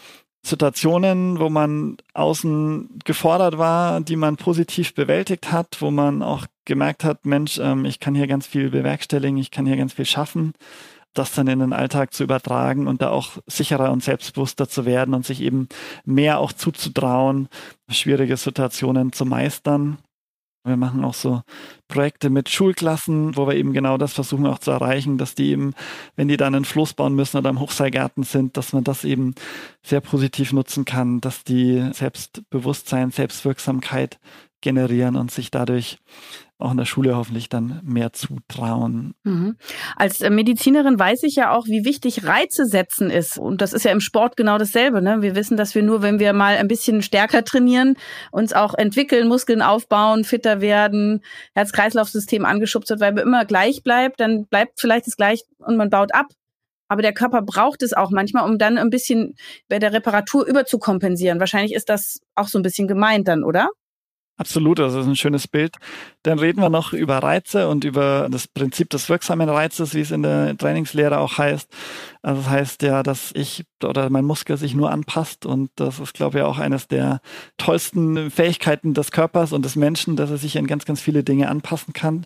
[0.42, 7.02] Situationen, wo man außen gefordert war, die man positiv bewältigt hat, wo man auch gemerkt
[7.02, 10.52] hat, Mensch, ähm, ich kann hier ganz viel bewerkstelligen, ich kann hier ganz viel schaffen
[11.14, 15.14] das dann in den Alltag zu übertragen und da auch sicherer und selbstbewusster zu werden
[15.14, 15.68] und sich eben
[16.04, 17.48] mehr auch zuzutrauen,
[17.90, 19.98] schwierige Situationen zu meistern.
[20.64, 21.42] Wir machen auch so
[21.88, 25.72] Projekte mit Schulklassen, wo wir eben genau das versuchen auch zu erreichen, dass die eben,
[26.16, 29.34] wenn die dann einen Fluss bauen müssen oder im Hochseilgarten sind, dass man das eben
[29.82, 34.18] sehr positiv nutzen kann, dass die Selbstbewusstsein, Selbstwirksamkeit
[34.60, 35.98] generieren und sich dadurch
[36.58, 39.14] auch in der Schule hoffentlich dann mehr zutrauen.
[39.22, 39.56] Mhm.
[39.96, 43.38] Als äh, Medizinerin weiß ich ja auch, wie wichtig Reize setzen ist.
[43.38, 45.00] Und das ist ja im Sport genau dasselbe.
[45.00, 45.22] Ne?
[45.22, 47.94] Wir wissen, dass wir nur, wenn wir mal ein bisschen stärker trainieren,
[48.32, 51.20] uns auch entwickeln, Muskeln aufbauen, fitter werden,
[51.54, 55.90] Herz-Kreislauf-System angeschubst wird, weil wir immer gleich bleibt, dann bleibt vielleicht das gleich und man
[55.90, 56.26] baut ab.
[56.88, 59.34] Aber der Körper braucht es auch manchmal, um dann ein bisschen
[59.68, 61.38] bei der Reparatur überzukompensieren.
[61.38, 63.68] Wahrscheinlich ist das auch so ein bisschen gemeint dann, oder?
[64.38, 65.74] Absolut, das ist ein schönes Bild.
[66.22, 70.12] Dann reden wir noch über Reize und über das Prinzip des wirksamen Reizes, wie es
[70.12, 71.68] in der Trainingslehre auch heißt.
[72.22, 76.14] Also das heißt ja, dass ich oder mein Muskel sich nur anpasst und das ist,
[76.14, 77.20] glaube ich, auch eines der
[77.56, 81.48] tollsten Fähigkeiten des Körpers und des Menschen, dass er sich an ganz, ganz viele Dinge
[81.48, 82.24] anpassen kann.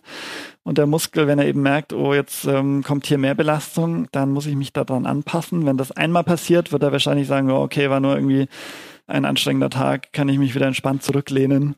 [0.61, 4.31] Und der Muskel, wenn er eben merkt, oh, jetzt ähm, kommt hier mehr Belastung, dann
[4.31, 5.65] muss ich mich daran anpassen.
[5.65, 8.47] Wenn das einmal passiert, wird er wahrscheinlich sagen, oh, okay, war nur irgendwie
[9.07, 11.75] ein anstrengender Tag, kann ich mich wieder entspannt zurücklehnen.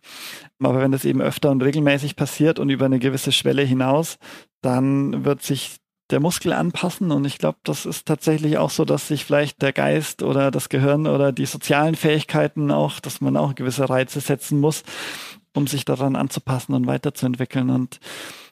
[0.59, 4.17] Aber wenn das eben öfter und regelmäßig passiert und über eine gewisse Schwelle hinaus,
[4.61, 5.77] dann wird sich
[6.11, 7.11] der Muskel anpassen.
[7.11, 10.69] Und ich glaube, das ist tatsächlich auch so, dass sich vielleicht der Geist oder das
[10.69, 14.83] Gehirn oder die sozialen Fähigkeiten auch, dass man auch gewisse Reize setzen muss,
[15.55, 17.69] um sich daran anzupassen und weiterzuentwickeln.
[17.69, 17.99] Und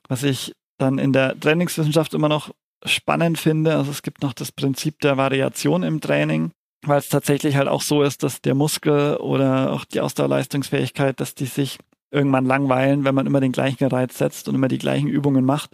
[0.08, 2.52] was ich dann in der Trainingswissenschaft immer noch
[2.86, 6.52] spannend finde, also es gibt noch das Prinzip der Variation im Training
[6.86, 11.36] weil es tatsächlich halt auch so ist, dass der Muskel oder auch die Ausdauerleistungsfähigkeit, dass
[11.36, 11.80] die sich
[12.14, 15.72] irgendwann langweilen, wenn man immer den gleichen Reiz setzt und immer die gleichen Übungen macht.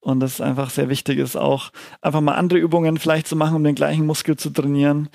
[0.00, 3.64] Und das einfach sehr wichtig ist, auch einfach mal andere Übungen vielleicht zu machen, um
[3.64, 5.08] den gleichen Muskel zu trainieren,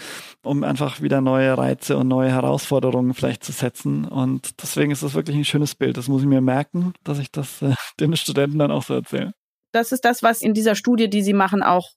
[0.44, 4.06] um einfach wieder neue Reize und neue Herausforderungen vielleicht zu setzen.
[4.06, 5.98] Und deswegen ist das wirklich ein schönes Bild.
[5.98, 9.34] Das muss ich mir merken, dass ich das äh, den Studenten dann auch so erzähle.
[9.72, 11.88] Das ist das, was in dieser Studie, die Sie machen, auch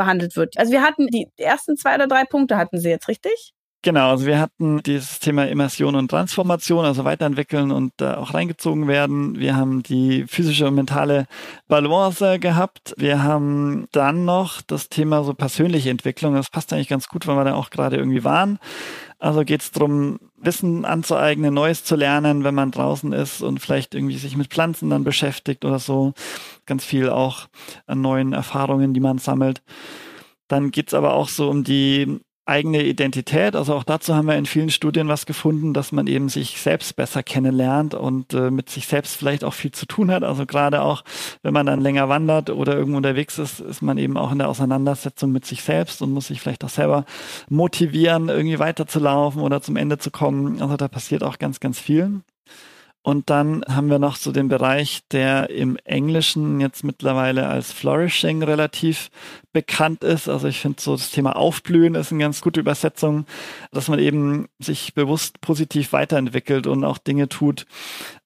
[0.00, 0.56] behandelt wird.
[0.56, 3.52] Also wir hatten die ersten zwei oder drei Punkte hatten Sie jetzt, richtig?
[3.82, 8.88] Genau, also wir hatten dieses Thema Immersion und Transformation, also weiterentwickeln und da auch reingezogen
[8.88, 9.38] werden.
[9.38, 11.26] Wir haben die physische und mentale
[11.66, 12.92] Balance gehabt.
[12.98, 16.34] Wir haben dann noch das Thema so persönliche Entwicklung.
[16.34, 18.58] Das passt eigentlich ganz gut, weil wir da auch gerade irgendwie waren.
[19.18, 23.94] Also geht es darum, Wissen anzueignen, Neues zu lernen, wenn man draußen ist und vielleicht
[23.94, 26.12] irgendwie sich mit Pflanzen dann beschäftigt oder so.
[26.70, 27.48] Ganz viel auch
[27.88, 29.60] an neuen Erfahrungen, die man sammelt.
[30.46, 33.56] Dann geht's aber auch so um die eigene Identität.
[33.56, 36.94] Also auch dazu haben wir in vielen Studien was gefunden, dass man eben sich selbst
[36.94, 40.22] besser kennenlernt und äh, mit sich selbst vielleicht auch viel zu tun hat.
[40.22, 41.02] Also gerade auch,
[41.42, 44.48] wenn man dann länger wandert oder irgendwo unterwegs ist, ist man eben auch in der
[44.48, 47.04] Auseinandersetzung mit sich selbst und muss sich vielleicht auch selber
[47.48, 50.62] motivieren, irgendwie weiterzulaufen oder zum Ende zu kommen.
[50.62, 52.20] Also da passiert auch ganz, ganz viel.
[53.02, 58.42] Und dann haben wir noch so den Bereich, der im Englischen jetzt mittlerweile als Flourishing
[58.42, 59.10] relativ
[59.54, 60.28] bekannt ist.
[60.28, 63.24] Also ich finde so das Thema Aufblühen ist eine ganz gute Übersetzung,
[63.72, 67.64] dass man eben sich bewusst positiv weiterentwickelt und auch Dinge tut.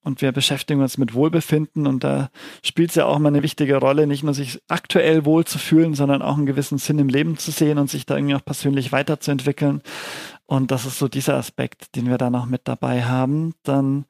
[0.03, 2.29] Und wir beschäftigen uns mit Wohlbefinden und da
[2.61, 5.93] spielt es ja auch mal eine wichtige Rolle, nicht nur sich aktuell wohl zu fühlen,
[5.93, 8.91] sondern auch einen gewissen Sinn im Leben zu sehen und sich da irgendwie auch persönlich
[8.91, 9.81] weiterzuentwickeln.
[10.45, 13.53] Und das ist so dieser Aspekt, den wir da noch mit dabei haben.
[13.63, 14.05] Dann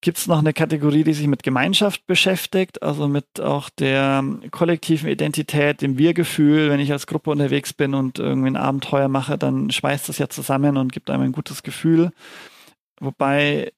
[0.00, 5.08] gibt es noch eine Kategorie, die sich mit Gemeinschaft beschäftigt, also mit auch der kollektiven
[5.08, 6.70] Identität, dem Wir-Gefühl.
[6.70, 10.28] Wenn ich als Gruppe unterwegs bin und irgendwie ein Abenteuer mache, dann schweißt das ja
[10.28, 12.10] zusammen und gibt einem ein gutes Gefühl.
[13.00, 13.72] Wobei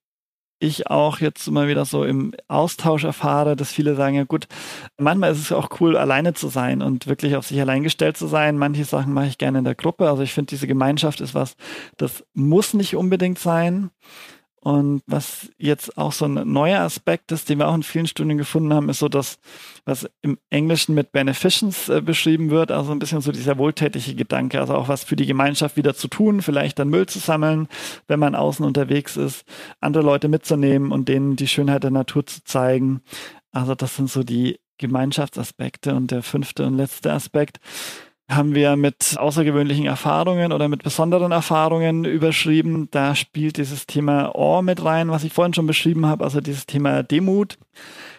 [0.60, 4.48] ich auch jetzt immer wieder so im Austausch erfahre, dass viele sagen, ja gut,
[4.96, 8.26] manchmal ist es auch cool, alleine zu sein und wirklich auf sich allein gestellt zu
[8.26, 8.58] sein.
[8.58, 10.08] Manche Sachen mache ich gerne in der Gruppe.
[10.08, 11.54] Also ich finde, diese Gemeinschaft ist was,
[11.96, 13.90] das muss nicht unbedingt sein.
[14.60, 18.38] Und was jetzt auch so ein neuer Aspekt ist, den wir auch in vielen Studien
[18.38, 19.38] gefunden haben, ist so das,
[19.84, 24.60] was im Englischen mit Beneficence äh, beschrieben wird, also ein bisschen so dieser wohltätige Gedanke,
[24.60, 27.68] also auch was für die Gemeinschaft wieder zu tun, vielleicht dann Müll zu sammeln,
[28.08, 29.44] wenn man außen unterwegs ist,
[29.80, 33.02] andere Leute mitzunehmen und denen die Schönheit der Natur zu zeigen.
[33.52, 35.94] Also das sind so die Gemeinschaftsaspekte.
[35.94, 37.58] Und der fünfte und letzte Aspekt
[38.28, 42.88] haben wir mit außergewöhnlichen Erfahrungen oder mit besonderen Erfahrungen überschrieben.
[42.90, 46.66] Da spielt dieses Thema Awe mit rein, was ich vorhin schon beschrieben habe, also dieses
[46.66, 47.58] Thema Demut.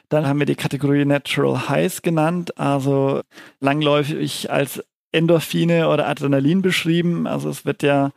[0.09, 3.21] Dann haben wir die Kategorie Natural Highs genannt, also
[3.59, 7.27] langläufig als Endorphine oder Adrenalin beschrieben.
[7.27, 8.11] Also es wird ja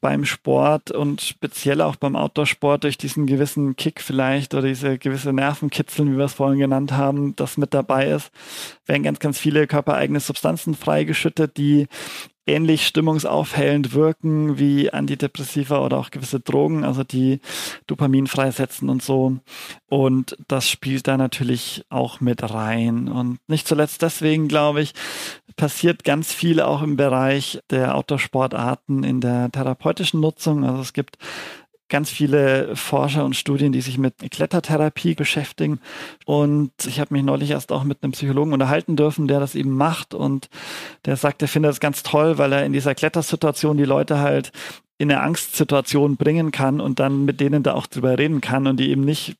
[0.00, 5.32] beim Sport und speziell auch beim Outdoor-Sport durch diesen gewissen Kick vielleicht oder diese gewisse
[5.32, 8.30] Nervenkitzeln, wie wir es vorhin genannt haben, das mit dabei ist,
[8.86, 11.88] werden ganz, ganz viele körpereigene Substanzen freigeschüttet, die
[12.46, 17.40] ähnlich stimmungsaufhellend wirken wie Antidepressiva oder auch gewisse Drogen, also die
[17.86, 19.38] Dopamin freisetzen und so.
[19.88, 23.08] Und das spielt da natürlich auch mit rein.
[23.08, 24.94] Und nicht zuletzt deswegen, glaube ich,
[25.56, 30.64] passiert ganz viel auch im Bereich der Outdoor-Sportarten in der therapeutischen Nutzung.
[30.64, 31.18] Also es gibt
[31.90, 35.80] ganz viele Forscher und Studien, die sich mit Klettertherapie beschäftigen.
[36.24, 39.76] Und ich habe mich neulich erst auch mit einem Psychologen unterhalten dürfen, der das eben
[39.76, 40.14] macht.
[40.14, 40.48] Und
[41.04, 44.52] der sagt, er findet es ganz toll, weil er in dieser Klettersituation die Leute halt
[44.96, 48.78] in eine Angstsituation bringen kann und dann mit denen da auch drüber reden kann und
[48.78, 49.36] die eben nicht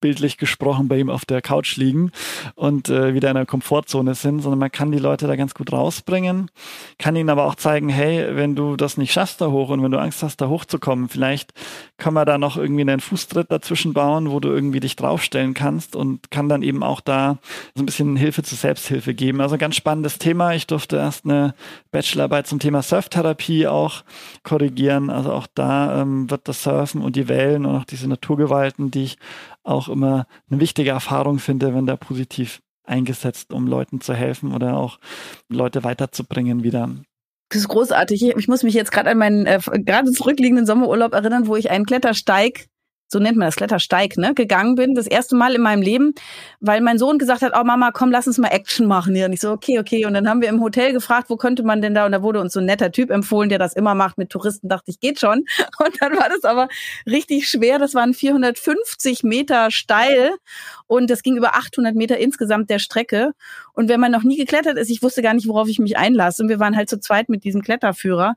[0.00, 2.12] bildlich gesprochen bei ihm auf der Couch liegen
[2.54, 5.72] und äh, wieder in der Komfortzone sind, sondern man kann die Leute da ganz gut
[5.72, 6.50] rausbringen,
[6.98, 9.90] kann ihnen aber auch zeigen, hey, wenn du das nicht schaffst da hoch und wenn
[9.90, 11.52] du Angst hast, da hochzukommen, vielleicht
[11.98, 15.94] kann man da noch irgendwie einen Fußtritt dazwischen bauen, wo du irgendwie dich draufstellen kannst
[15.96, 17.38] und kann dann eben auch da
[17.74, 19.40] so ein bisschen Hilfe zur Selbsthilfe geben.
[19.40, 20.54] Also ganz spannendes Thema.
[20.54, 21.54] Ich durfte erst eine
[21.90, 24.02] Bachelorarbeit zum Thema Surftherapie auch
[24.42, 25.10] korrigieren.
[25.10, 29.04] Also auch da ähm, wird das Surfen und die Wellen und auch diese Naturgewalten, die
[29.04, 29.18] ich
[29.62, 34.76] auch immer eine wichtige Erfahrung finde, wenn da positiv eingesetzt, um Leuten zu helfen oder
[34.76, 34.98] auch
[35.48, 36.90] Leute weiterzubringen wieder.
[37.50, 38.34] Das ist großartig.
[38.36, 41.84] Ich, muss mich jetzt gerade an meinen äh, gerade zurückliegenden Sommerurlaub erinnern, wo ich einen
[41.84, 42.66] Klettersteig
[43.12, 46.14] so nennt man das Klettersteig, ne, gegangen bin, das erste Mal in meinem Leben,
[46.60, 49.26] weil mein Sohn gesagt hat, oh Mama, komm, lass uns mal Action machen hier.
[49.26, 50.06] Und ich so, okay, okay.
[50.06, 52.06] Und dann haben wir im Hotel gefragt, wo könnte man denn da?
[52.06, 54.68] Und da wurde uns so ein netter Typ empfohlen, der das immer macht mit Touristen.
[54.68, 55.44] Dachte ich, geht schon.
[55.78, 56.68] Und dann war das aber
[57.06, 57.78] richtig schwer.
[57.78, 60.32] Das waren 450 Meter steil
[60.86, 63.32] und das ging über 800 Meter insgesamt der Strecke.
[63.72, 66.42] Und wenn man noch nie geklettert ist, ich wusste gar nicht, worauf ich mich einlasse.
[66.42, 68.34] Und wir waren halt zu zweit mit diesem Kletterführer.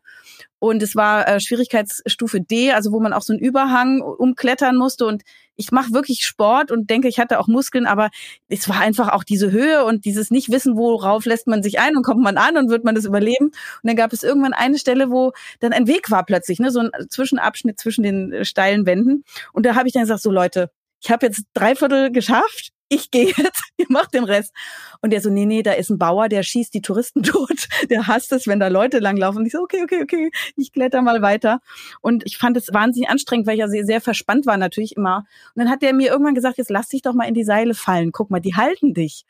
[0.64, 5.06] Und es war äh, Schwierigkeitsstufe D, also wo man auch so einen Überhang umklettern musste.
[5.06, 5.24] Und
[5.58, 8.12] ich mache wirklich Sport und denke, ich hatte auch Muskeln, aber
[8.48, 12.04] es war einfach auch diese Höhe und dieses Nicht-Wissen, worauf lässt man sich ein und
[12.04, 13.48] kommt man an und wird man das überleben.
[13.48, 16.80] Und dann gab es irgendwann eine Stelle, wo dann ein Weg war plötzlich, ne, so
[16.80, 19.26] ein Zwischenabschnitt zwischen den äh, steilen Wänden.
[19.52, 20.72] Und da habe ich dann gesagt, so Leute,
[21.02, 24.54] ich habe jetzt drei Viertel geschafft ich gehe jetzt, ihr macht den Rest.
[25.02, 27.68] Und der so, nee, nee, da ist ein Bauer, der schießt die Touristen tot.
[27.90, 29.40] Der hasst es, wenn da Leute langlaufen.
[29.40, 31.60] Und ich so, okay, okay, okay, ich kletter mal weiter.
[32.02, 35.26] Und ich fand es wahnsinnig anstrengend, weil ich ja sehr, sehr verspannt war natürlich immer.
[35.56, 37.74] Und dann hat der mir irgendwann gesagt, jetzt lass dich doch mal in die Seile
[37.74, 38.12] fallen.
[38.12, 39.26] Guck mal, die halten dich.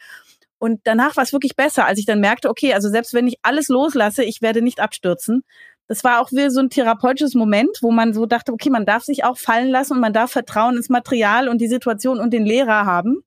[0.59, 3.35] Und danach war es wirklich besser, als ich dann merkte, okay, also selbst wenn ich
[3.41, 5.43] alles loslasse, ich werde nicht abstürzen
[5.87, 9.03] das war auch wie so ein therapeutisches Moment, wo man so dachte, okay, man darf
[9.03, 12.45] sich auch fallen lassen und man darf Vertrauen ins Material und die Situation und den
[12.45, 13.23] Lehrer haben.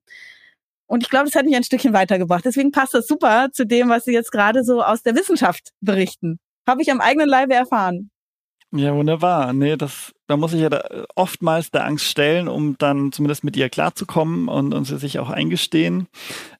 [0.87, 2.45] Und ich glaube, das hat mich ein Stückchen weitergebracht.
[2.45, 6.39] Deswegen passt das super zu dem, was Sie jetzt gerade so aus der Wissenschaft berichten.
[6.65, 8.09] Habe ich am eigenen Leibe erfahren.
[8.71, 9.53] Ja, wunderbar.
[9.53, 10.83] Nee, das, da muss ich ja da
[11.15, 15.29] oftmals der Angst stellen, um dann zumindest mit ihr klarzukommen und, und sie sich auch
[15.29, 16.07] eingestehen.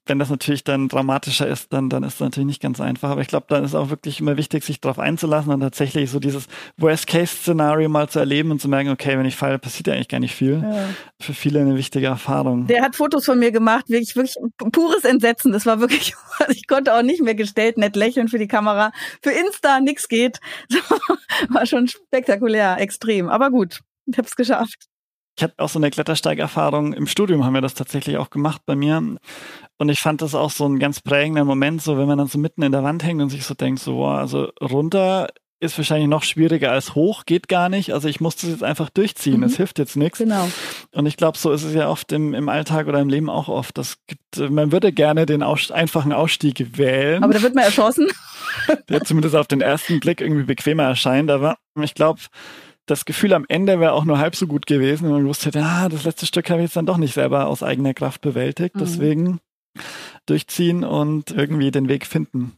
[0.05, 3.09] Wenn das natürlich dann dramatischer ist, dann, dann ist das natürlich nicht ganz einfach.
[3.09, 6.19] Aber ich glaube, dann ist auch wirklich immer wichtig, sich darauf einzulassen und tatsächlich so
[6.19, 10.07] dieses Worst-Case-Szenario mal zu erleben und zu merken, okay, wenn ich falle, passiert ja eigentlich
[10.07, 10.61] gar nicht viel.
[10.63, 10.89] Ja.
[11.19, 12.67] Für viele eine wichtige Erfahrung.
[12.67, 14.37] Der hat Fotos von mir gemacht, wirklich, wirklich
[14.71, 15.51] pures Entsetzen.
[15.51, 16.15] Das war wirklich,
[16.49, 18.93] ich konnte auch nicht mehr gestellt, nett lächeln für die Kamera.
[19.21, 20.39] Für Insta nix geht.
[21.49, 23.29] War schon spektakulär, extrem.
[23.29, 24.87] Aber gut, ich habe es geschafft.
[25.37, 26.93] Ich hatte auch so eine Klettersteigerfahrung.
[26.93, 28.97] Im Studium haben wir das tatsächlich auch gemacht bei mir.
[29.77, 32.39] Und ich fand das auch so ein ganz prägender Moment, so wenn man dann so
[32.39, 35.27] mitten in der Wand hängt und sich so denkt, so, wow, also runter
[35.59, 37.91] ist wahrscheinlich noch schwieriger als hoch, geht gar nicht.
[37.93, 39.57] Also ich muss das jetzt einfach durchziehen, es mhm.
[39.57, 40.19] hilft jetzt nichts.
[40.19, 40.47] Genau.
[40.91, 43.47] Und ich glaube, so ist es ja oft im, im Alltag oder im Leben auch
[43.47, 43.77] oft.
[43.77, 47.23] Das gibt, man würde gerne den aus, einfachen Ausstieg wählen.
[47.23, 48.07] Aber da wird man erschossen.
[48.89, 51.31] Der zumindest auf den ersten Blick irgendwie bequemer erscheint.
[51.31, 52.21] Aber ich glaube,
[52.87, 55.61] das Gefühl am Ende wäre auch nur halb so gut gewesen, wenn man gewusst hätte,
[55.61, 58.75] ah, das letzte Stück habe ich jetzt dann doch nicht selber aus eigener Kraft bewältigt.
[58.75, 58.79] Mhm.
[58.79, 59.39] Deswegen
[60.25, 62.57] durchziehen und irgendwie den Weg finden.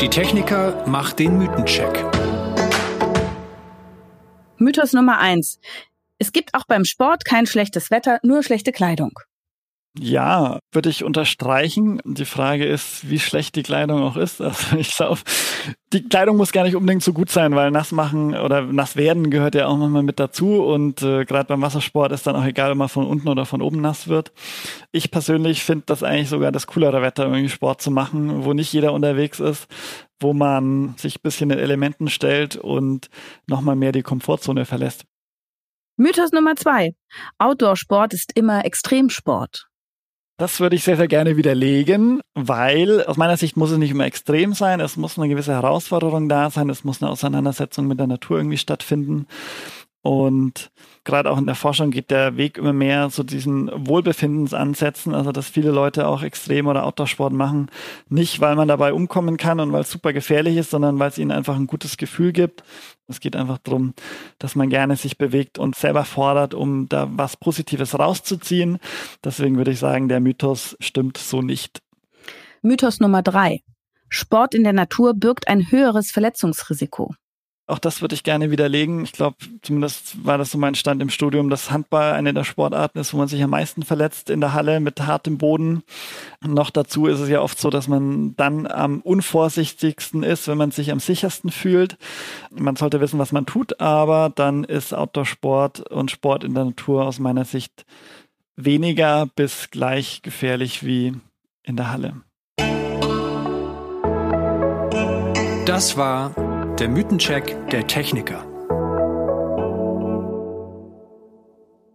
[0.00, 2.04] Die Techniker macht den Mythencheck.
[4.58, 5.60] Mythos Nummer eins.
[6.18, 9.12] Es gibt auch beim Sport kein schlechtes Wetter, nur schlechte Kleidung.
[10.00, 12.00] Ja, würde ich unterstreichen.
[12.04, 14.40] Die Frage ist, wie schlecht die Kleidung auch ist.
[14.40, 15.20] Also ich glaube,
[15.92, 19.30] die Kleidung muss gar nicht unbedingt so gut sein, weil nass machen oder nass werden
[19.30, 20.62] gehört ja auch manchmal mit dazu.
[20.62, 23.60] Und äh, gerade beim Wassersport ist dann auch egal, ob man von unten oder von
[23.60, 24.32] oben nass wird.
[24.92, 28.72] Ich persönlich finde das eigentlich sogar das coolere Wetter, irgendwie Sport zu machen, wo nicht
[28.72, 29.66] jeder unterwegs ist,
[30.20, 33.08] wo man sich bisschen in Elementen stellt und
[33.46, 35.04] nochmal mehr die Komfortzone verlässt.
[35.96, 36.94] Mythos Nummer zwei.
[37.38, 39.68] Outdoor-Sport ist immer Extremsport.
[40.40, 44.06] Das würde ich sehr, sehr gerne widerlegen, weil aus meiner Sicht muss es nicht immer
[44.06, 44.78] extrem sein.
[44.78, 46.70] Es muss eine gewisse Herausforderung da sein.
[46.70, 49.26] Es muss eine Auseinandersetzung mit der Natur irgendwie stattfinden.
[50.08, 50.70] Und
[51.04, 55.50] gerade auch in der Forschung geht der Weg immer mehr zu diesen Wohlbefindensansätzen, also dass
[55.50, 57.70] viele Leute auch Extrem- oder Outdoor-Sport machen,
[58.08, 61.18] nicht weil man dabei umkommen kann und weil es super gefährlich ist, sondern weil es
[61.18, 62.64] ihnen einfach ein gutes Gefühl gibt.
[63.06, 63.92] Es geht einfach darum,
[64.38, 68.78] dass man gerne sich bewegt und selber fordert, um da was Positives rauszuziehen.
[69.22, 71.82] Deswegen würde ich sagen, der Mythos stimmt so nicht.
[72.62, 73.60] Mythos Nummer drei.
[74.08, 77.14] Sport in der Natur birgt ein höheres Verletzungsrisiko.
[77.68, 79.04] Auch das würde ich gerne widerlegen.
[79.04, 82.98] Ich glaube, zumindest war das so mein Stand im Studium, dass Handball eine der Sportarten
[82.98, 85.82] ist, wo man sich am meisten verletzt in der Halle mit hartem Boden.
[86.40, 90.70] Noch dazu ist es ja oft so, dass man dann am unvorsichtigsten ist, wenn man
[90.70, 91.98] sich am sichersten fühlt.
[92.50, 97.04] Man sollte wissen, was man tut, aber dann ist Outdoor-Sport und Sport in der Natur
[97.04, 97.84] aus meiner Sicht
[98.56, 101.12] weniger bis gleich gefährlich wie
[101.64, 102.14] in der Halle.
[105.66, 108.44] Das war der Mythencheck der Techniker.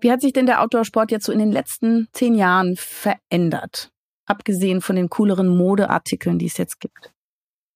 [0.01, 3.91] Wie hat sich denn der Outdoor-Sport jetzt so in den letzten zehn Jahren verändert?
[4.25, 7.13] Abgesehen von den cooleren Modeartikeln, die es jetzt gibt.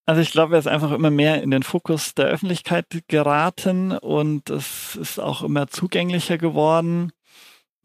[0.05, 4.49] Also ich glaube, er ist einfach immer mehr in den Fokus der Öffentlichkeit geraten und
[4.49, 7.13] es ist auch immer zugänglicher geworden.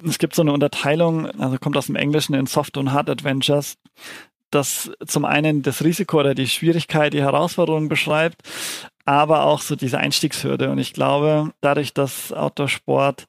[0.05, 3.77] Es gibt so eine Unterteilung, also kommt aus dem Englischen in Soft und Hard Adventures
[4.53, 8.43] das zum einen das Risiko oder die Schwierigkeit, die Herausforderung beschreibt,
[9.05, 10.71] aber auch so diese Einstiegshürde.
[10.71, 13.27] Und ich glaube, dadurch, dass Outdoor-Sport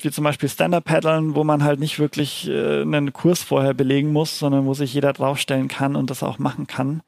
[0.00, 4.38] wie zum Beispiel Stand-Up-Paddeln, wo man halt nicht wirklich äh, einen Kurs vorher belegen muss,
[4.38, 7.02] sondern wo sich jeder draufstellen kann und das auch machen kann,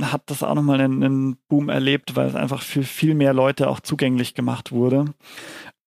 [0.00, 3.68] hat das auch nochmal einen, einen Boom erlebt, weil es einfach für viel mehr Leute
[3.68, 5.14] auch zugänglich gemacht wurde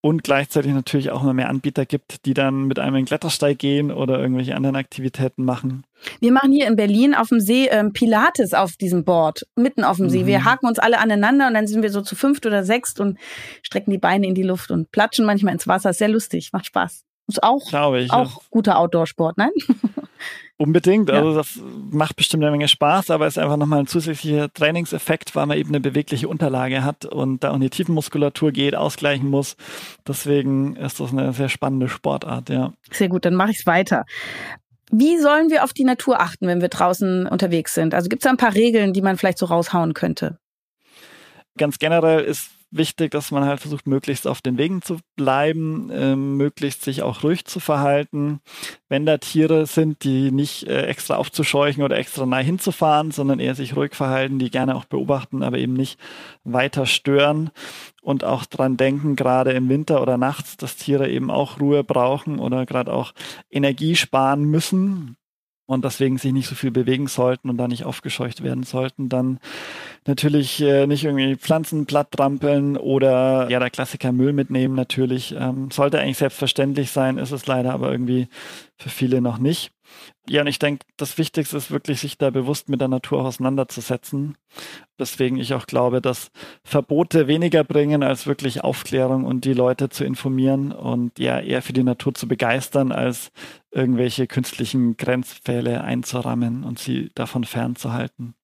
[0.00, 3.90] und gleichzeitig natürlich auch immer mehr Anbieter gibt, die dann mit einem in Klettersteig gehen
[3.90, 5.84] oder irgendwelche anderen Aktivitäten machen.
[6.20, 9.96] Wir machen hier in Berlin auf dem See ähm, Pilates auf diesem Board, mitten auf
[9.96, 10.10] dem mhm.
[10.10, 10.26] See.
[10.26, 10.44] Wir mhm.
[10.44, 13.18] haken uns alle aneinander und dann sind wir so zu fünft oder sechst und
[13.62, 15.90] strecken die Beine in die Luft und platschen manchmal ins Wasser.
[15.90, 17.04] Ist sehr lustig, macht Spaß.
[17.28, 18.40] Ist auch, ich, auch ja.
[18.50, 19.50] guter Outdoor-Sport, nein?
[20.58, 24.50] Unbedingt, also das macht bestimmt eine Menge Spaß, aber es ist einfach nochmal ein zusätzlicher
[24.50, 29.28] Trainingseffekt, weil man eben eine bewegliche Unterlage hat und da auch die Tiefenmuskulatur geht, ausgleichen
[29.28, 29.56] muss.
[30.08, 32.72] Deswegen ist das eine sehr spannende Sportart, ja.
[32.90, 34.06] Sehr gut, dann mache ich es weiter.
[34.90, 37.92] Wie sollen wir auf die Natur achten, wenn wir draußen unterwegs sind?
[37.92, 40.38] Also gibt es da ein paar Regeln, die man vielleicht so raushauen könnte?
[41.58, 46.16] Ganz generell ist wichtig, dass man halt versucht, möglichst auf den Wegen zu bleiben, äh,
[46.16, 48.40] möglichst sich auch ruhig zu verhalten.
[48.88, 53.54] Wenn da Tiere sind, die nicht äh, extra aufzuscheuchen oder extra nah hinzufahren, sondern eher
[53.54, 55.98] sich ruhig verhalten, die gerne auch beobachten, aber eben nicht
[56.44, 57.50] weiter stören
[58.02, 62.38] und auch dran denken, gerade im Winter oder nachts, dass Tiere eben auch Ruhe brauchen
[62.38, 63.12] oder gerade auch
[63.50, 65.16] Energie sparen müssen
[65.66, 69.40] und deswegen sich nicht so viel bewegen sollten und da nicht aufgescheucht werden sollten, dann
[70.06, 75.34] natürlich äh, nicht irgendwie Pflanzen platt trampeln oder ja der Klassiker Müll mitnehmen natürlich.
[75.38, 78.28] Ähm, sollte eigentlich selbstverständlich sein, ist es leider aber irgendwie
[78.76, 79.72] für viele noch nicht.
[80.28, 84.36] Ja, und ich denke, das Wichtigste ist wirklich, sich da bewusst mit der Natur auseinanderzusetzen.
[84.98, 86.30] Deswegen ich auch glaube, dass
[86.64, 91.72] Verbote weniger bringen als wirklich Aufklärung und die Leute zu informieren und ja eher für
[91.72, 93.30] die Natur zu begeistern, als
[93.70, 98.34] irgendwelche künstlichen Grenzpfähle einzurammen und sie davon fernzuhalten.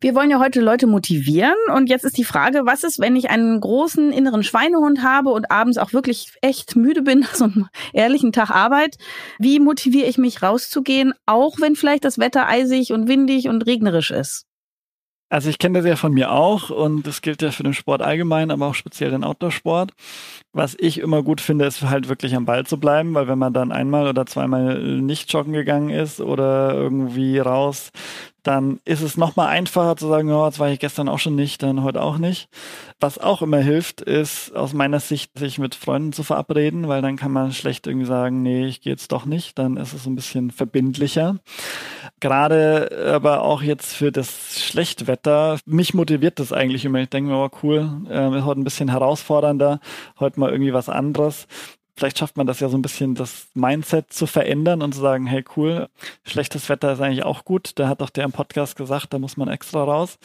[0.00, 3.30] Wir wollen ja heute Leute motivieren und jetzt ist die Frage, was ist, wenn ich
[3.30, 7.68] einen großen inneren Schweinehund habe und abends auch wirklich echt müde bin nach so einem
[7.92, 8.96] ehrlichen Tag Arbeit?
[9.38, 14.10] Wie motiviere ich mich rauszugehen, auch wenn vielleicht das Wetter eisig und windig und regnerisch
[14.10, 14.46] ist?
[15.30, 18.02] Also ich kenne das ja von mir auch und das gilt ja für den Sport
[18.02, 19.92] allgemein, aber auch speziell den Outdoor-Sport.
[20.52, 23.52] Was ich immer gut finde, ist halt wirklich am Ball zu bleiben, weil wenn man
[23.52, 27.90] dann einmal oder zweimal nicht joggen gegangen ist oder irgendwie raus,
[28.46, 31.62] dann ist es nochmal einfacher zu sagen, oh, das war ich gestern auch schon nicht,
[31.62, 32.48] dann heute auch nicht.
[33.00, 37.16] Was auch immer hilft, ist aus meiner Sicht, sich mit Freunden zu verabreden, weil dann
[37.16, 40.14] kann man schlecht irgendwie sagen, nee, ich gehe jetzt doch nicht, dann ist es ein
[40.14, 41.38] bisschen verbindlicher.
[42.20, 47.00] Gerade aber auch jetzt für das Schlechtwetter, mich motiviert das eigentlich immer.
[47.00, 49.80] Ich denke mir, oh cool, äh, ist heute ein bisschen herausfordernder,
[50.20, 51.46] heute mal irgendwie was anderes
[51.96, 55.26] vielleicht schafft man das ja so ein bisschen, das Mindset zu verändern und zu sagen,
[55.26, 55.88] hey cool,
[56.24, 57.72] schlechtes Wetter ist eigentlich auch gut.
[57.76, 60.18] Da hat doch der im Podcast gesagt, da muss man extra raus.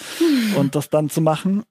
[0.56, 1.64] Und das dann zu machen,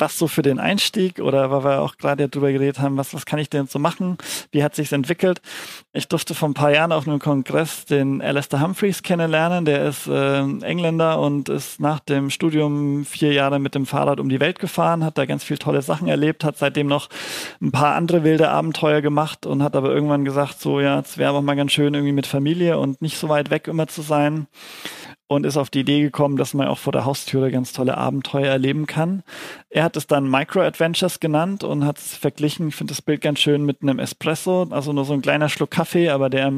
[0.00, 3.26] was so für den Einstieg oder weil wir auch gerade drüber geredet haben, was, was
[3.26, 4.18] kann ich denn so machen?
[4.50, 5.40] Wie hat sich's entwickelt?
[5.92, 9.64] Ich durfte vor ein paar Jahren auf einem Kongress den Alistair Humphreys kennenlernen.
[9.64, 14.28] Der ist äh, Engländer und ist nach dem Studium vier Jahre mit dem Fahrrad um
[14.28, 17.08] die Welt gefahren, hat da ganz viel tolle Sachen erlebt, hat seitdem noch
[17.60, 21.30] ein paar andere wilde Abenteuer gemacht und hat aber irgendwann gesagt, so ja, es wäre
[21.30, 24.46] aber mal ganz schön irgendwie mit Familie und nicht so weit weg immer zu sein
[25.30, 28.48] und ist auf die Idee gekommen, dass man auch vor der Haustüre ganz tolle Abenteuer
[28.48, 29.22] erleben kann.
[29.68, 33.20] Er hat es dann Micro Adventures genannt und hat es verglichen, ich finde das Bild
[33.20, 36.52] ganz schön mit einem Espresso, also nur so ein kleiner Schluck Kaffee, aber der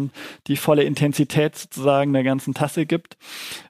[0.47, 3.19] die volle Intensität sozusagen der ganzen Tasse gibt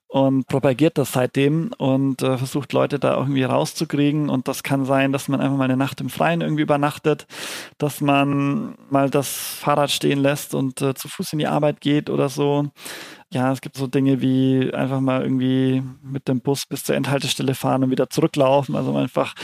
[0.07, 4.29] und propagiert das seitdem und äh, versucht Leute da irgendwie rauszukriegen.
[4.29, 7.27] Und das kann sein, dass man einfach mal eine Nacht im Freien irgendwie übernachtet,
[7.79, 12.09] dass man mal das Fahrrad stehen lässt und äh, zu Fuß in die Arbeit geht
[12.09, 12.69] oder so
[13.33, 17.55] ja, es gibt so Dinge wie einfach mal irgendwie mit dem Bus bis zur Endhaltestelle
[17.55, 18.77] fahren und wieder zurücklaufen.
[18.77, 19.35] Also einfach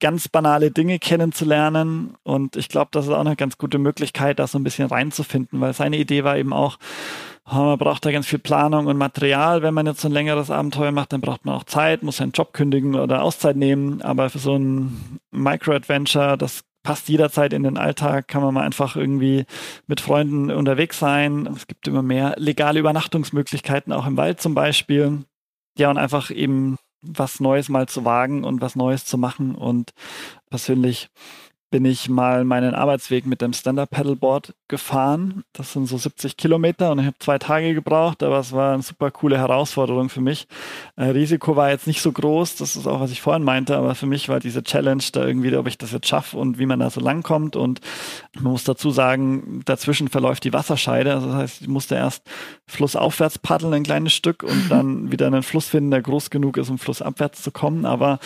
[0.00, 2.14] ganz banale Dinge kennenzulernen.
[2.24, 5.60] Und ich glaube, das ist auch eine ganz gute Möglichkeit, da so ein bisschen reinzufinden,
[5.60, 6.78] weil seine Idee war eben auch,
[7.50, 9.62] oh, man braucht da ganz viel Planung und Material.
[9.62, 12.32] Wenn man jetzt so ein längeres Abenteuer macht, dann braucht man auch Zeit, muss seinen
[12.32, 14.02] Job kündigen oder Auszeit nehmen.
[14.02, 18.96] Aber für so ein Micro-Adventure, das passt jederzeit in den Alltag, kann man mal einfach
[18.96, 19.44] irgendwie
[19.88, 21.46] mit Freunden unterwegs sein.
[21.54, 25.24] Es gibt immer mehr legale Übernachtungsmöglichkeiten, auch im Wald zum Beispiel.
[25.76, 29.54] Ja, und einfach eben was Neues mal zu wagen und was Neues zu machen.
[29.54, 29.92] Und
[30.48, 31.10] persönlich
[31.70, 35.44] bin ich mal meinen Arbeitsweg mit dem Stand-Up-Paddleboard gefahren.
[35.52, 38.82] Das sind so 70 Kilometer und ich habe zwei Tage gebraucht, aber es war eine
[38.82, 40.46] super coole Herausforderung für mich.
[40.96, 43.94] Äh, Risiko war jetzt nicht so groß, das ist auch, was ich vorhin meinte, aber
[43.94, 46.80] für mich war diese Challenge da irgendwie, ob ich das jetzt schaffe und wie man
[46.80, 47.56] da so lang kommt.
[47.56, 47.80] Und
[48.40, 51.14] man muss dazu sagen, dazwischen verläuft die Wasserscheide.
[51.14, 52.22] Also das heißt, ich musste erst
[52.66, 56.70] flussaufwärts paddeln ein kleines Stück und dann wieder einen Fluss finden, der groß genug ist,
[56.70, 57.84] um flussabwärts zu kommen.
[57.84, 58.18] Aber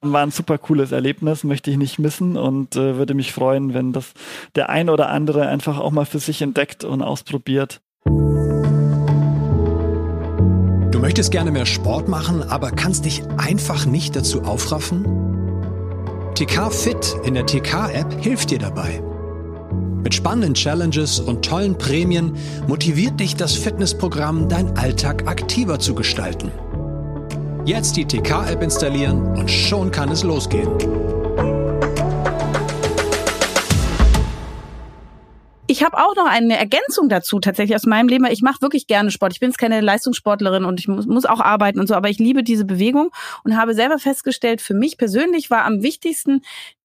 [0.00, 3.92] war ein super cooles Erlebnis, möchte ich nicht missen und äh, würde mich freuen, wenn
[3.92, 4.12] das
[4.54, 7.80] der ein oder andere einfach auch mal für sich entdeckt und ausprobiert.
[10.90, 15.04] Du möchtest gerne mehr Sport machen, aber kannst dich einfach nicht dazu aufraffen?
[16.34, 19.02] TK Fit in der TK-App hilft dir dabei.
[20.02, 26.50] Mit spannenden Challenges und tollen Prämien motiviert dich das Fitnessprogramm, deinen Alltag aktiver zu gestalten.
[27.64, 30.68] Jetzt die TK-App installieren und schon kann es losgehen.
[35.66, 38.26] Ich habe auch noch eine Ergänzung dazu tatsächlich aus meinem Leben.
[38.26, 39.32] Ich mache wirklich gerne Sport.
[39.32, 42.18] Ich bin jetzt keine Leistungssportlerin und ich muss, muss auch arbeiten und so, aber ich
[42.18, 43.10] liebe diese Bewegung
[43.44, 46.42] und habe selber festgestellt, für mich persönlich war am wichtigsten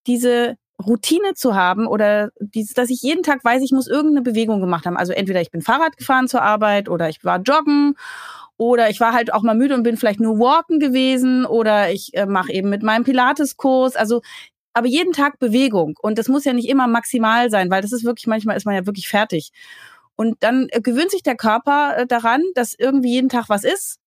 [0.08, 4.62] diese Routine zu haben oder dieses, dass ich jeden Tag weiß, ich muss irgendeine Bewegung
[4.62, 4.96] gemacht haben.
[4.96, 7.96] Also entweder ich bin Fahrrad gefahren zur Arbeit oder ich war joggen
[8.56, 12.14] oder ich war halt auch mal müde und bin vielleicht nur walken gewesen oder ich
[12.14, 13.98] äh, mache eben mit meinem Pilateskurs.
[13.98, 14.22] Also
[14.74, 15.96] aber jeden Tag Bewegung.
[16.02, 18.76] Und das muss ja nicht immer maximal sein, weil das ist wirklich, manchmal ist man
[18.76, 19.52] ja wirklich fertig.
[20.16, 24.00] Und dann äh, gewöhnt sich der Körper äh, daran, dass irgendwie jeden Tag was ist.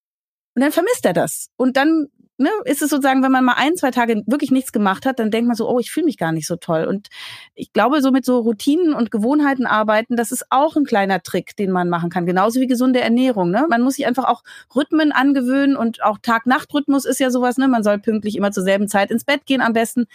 [0.55, 1.49] Und dann vermisst er das.
[1.57, 2.09] Und dann
[2.43, 5.31] ne, ist es sozusagen, wenn man mal ein, zwei Tage wirklich nichts gemacht hat, dann
[5.31, 6.85] denkt man so, oh, ich fühle mich gar nicht so toll.
[6.85, 7.09] Und
[7.55, 11.57] ich glaube, so mit so Routinen und Gewohnheiten arbeiten, das ist auch ein kleiner Trick,
[11.57, 12.27] den man machen kann.
[12.27, 13.51] Genauso wie gesunde Ernährung.
[13.51, 13.67] Ne?
[13.69, 14.43] Man muss sich einfach auch
[14.75, 17.57] Rhythmen angewöhnen und auch Tag-Nacht-Rhythmus ist ja sowas.
[17.57, 17.69] Ne?
[17.69, 20.07] Man soll pünktlich immer zur selben Zeit ins Bett gehen am besten.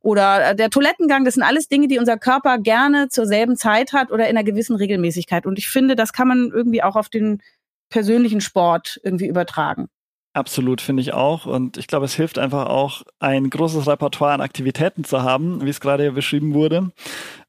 [0.00, 3.92] Oder äh, der Toilettengang, das sind alles Dinge, die unser Körper gerne zur selben Zeit
[3.92, 5.46] hat oder in einer gewissen Regelmäßigkeit.
[5.46, 7.42] Und ich finde, das kann man irgendwie auch auf den
[7.90, 9.88] persönlichen Sport irgendwie übertragen.
[10.34, 11.44] Absolut, finde ich auch.
[11.44, 15.68] Und ich glaube, es hilft einfach auch, ein großes Repertoire an Aktivitäten zu haben, wie
[15.68, 16.90] es gerade beschrieben wurde.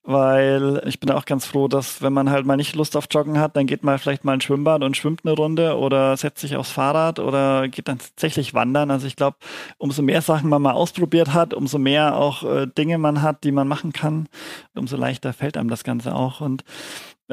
[0.05, 3.39] Weil ich bin auch ganz froh, dass wenn man halt mal nicht Lust auf Joggen
[3.39, 6.57] hat, dann geht man vielleicht mal ins Schwimmbad und schwimmt eine Runde oder setzt sich
[6.57, 8.91] aufs Fahrrad oder geht dann tatsächlich wandern.
[8.91, 9.37] Also ich glaube,
[9.77, 13.53] umso mehr Sachen man mal ausprobiert hat, umso mehr auch äh, Dinge man hat, die
[13.53, 14.27] man machen kann,
[14.75, 16.41] umso leichter fällt einem das Ganze auch.
[16.41, 16.65] Und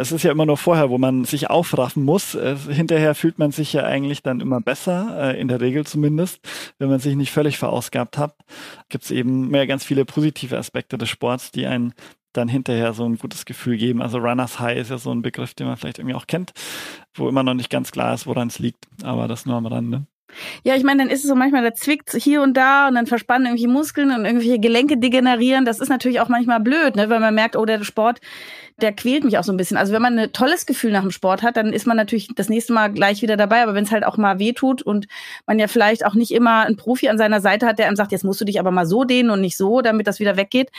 [0.01, 2.35] es ist ja immer nur vorher, wo man sich aufraffen muss.
[2.35, 6.41] Äh, hinterher fühlt man sich ja eigentlich dann immer besser, äh, in der Regel zumindest.
[6.79, 8.35] Wenn man sich nicht völlig verausgabt hat,
[8.89, 11.95] gibt es eben mehr ganz viele positive Aspekte des Sports, die einen
[12.33, 14.03] dann hinterher so ein gutes Gefühl geben.
[14.03, 16.53] Also Runners High ist ja so ein Begriff, den man vielleicht irgendwie auch kennt,
[17.15, 18.87] wo immer noch nicht ganz klar ist, woran es liegt.
[19.03, 20.07] Aber das nur am Rande.
[20.65, 23.07] Ja, ich meine, dann ist es so manchmal, da zwickt hier und da und dann
[23.07, 25.65] verspannen irgendwelche Muskeln und irgendwelche Gelenke degenerieren.
[25.65, 27.11] Das ist natürlich auch manchmal blöd, ne?
[27.11, 28.21] weil man merkt, oh, der Sport,
[28.81, 29.77] der quält mich auch so ein bisschen.
[29.77, 32.49] Also wenn man ein tolles Gefühl nach dem Sport hat, dann ist man natürlich das
[32.49, 33.63] nächste Mal gleich wieder dabei.
[33.63, 35.07] Aber wenn es halt auch mal weh tut und
[35.47, 38.13] man ja vielleicht auch nicht immer einen Profi an seiner Seite hat, der einem sagt,
[38.13, 40.71] jetzt musst du dich aber mal so dehnen und nicht so, damit das wieder weggeht.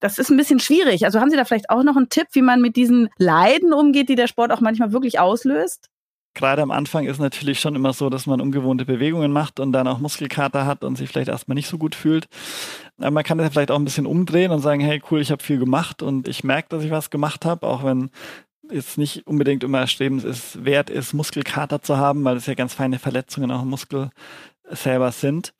[0.00, 1.04] Das ist ein bisschen schwierig.
[1.04, 4.08] Also haben Sie da vielleicht auch noch einen Tipp, wie man mit diesen Leiden umgeht,
[4.08, 5.90] die der Sport auch manchmal wirklich auslöst?
[6.38, 9.88] Gerade am Anfang ist natürlich schon immer so, dass man ungewohnte Bewegungen macht und dann
[9.88, 12.28] auch Muskelkater hat und sich vielleicht erstmal nicht so gut fühlt.
[12.98, 15.42] Aber man kann das vielleicht auch ein bisschen umdrehen und sagen, hey cool, ich habe
[15.42, 18.10] viel gemacht und ich merke, dass ich was gemacht habe, auch wenn
[18.70, 22.74] jetzt nicht unbedingt immer erstrebens ist, wert ist, Muskelkater zu haben, weil es ja ganz
[22.74, 24.10] feine Verletzungen auch im Muskel
[24.70, 25.54] selber sind.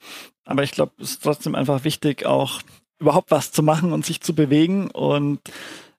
[0.45, 2.61] Aber ich glaube, es ist trotzdem einfach wichtig, auch
[3.01, 5.41] überhaupt was zu machen und sich zu bewegen und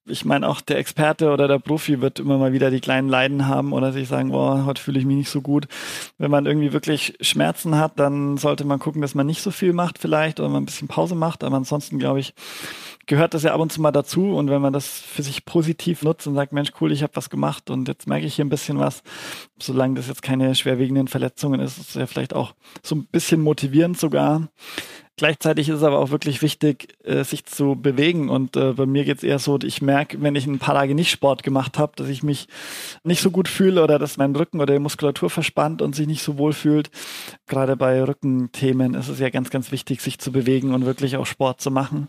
[0.09, 3.47] ich meine, auch der Experte oder der Profi wird immer mal wieder die kleinen Leiden
[3.47, 5.67] haben oder sich sagen, oh, heute fühle ich mich nicht so gut.
[6.17, 9.73] Wenn man irgendwie wirklich Schmerzen hat, dann sollte man gucken, dass man nicht so viel
[9.73, 11.43] macht vielleicht oder man ein bisschen Pause macht.
[11.43, 12.33] Aber ansonsten, glaube ich,
[13.09, 14.35] gehört das ja ab und zu mal dazu.
[14.35, 17.29] Und wenn man das für sich positiv nutzt und sagt, Mensch, cool, ich habe was
[17.29, 19.03] gemacht und jetzt merke ich hier ein bisschen was,
[19.59, 22.53] solange das jetzt keine schwerwiegenden Verletzungen ist, ist es ja vielleicht auch
[22.83, 24.47] so ein bisschen motivierend sogar
[25.19, 28.29] Gleichzeitig ist es aber auch wirklich wichtig, äh, sich zu bewegen.
[28.29, 30.95] Und äh, bei mir geht es eher so, ich merke, wenn ich ein paar Tage
[30.95, 32.47] nicht Sport gemacht habe, dass ich mich
[33.03, 36.23] nicht so gut fühle oder dass mein Rücken oder die Muskulatur verspannt und sich nicht
[36.23, 36.89] so wohl fühlt.
[37.47, 41.25] Gerade bei Rückenthemen ist es ja ganz, ganz wichtig, sich zu bewegen und wirklich auch
[41.25, 42.07] Sport zu machen,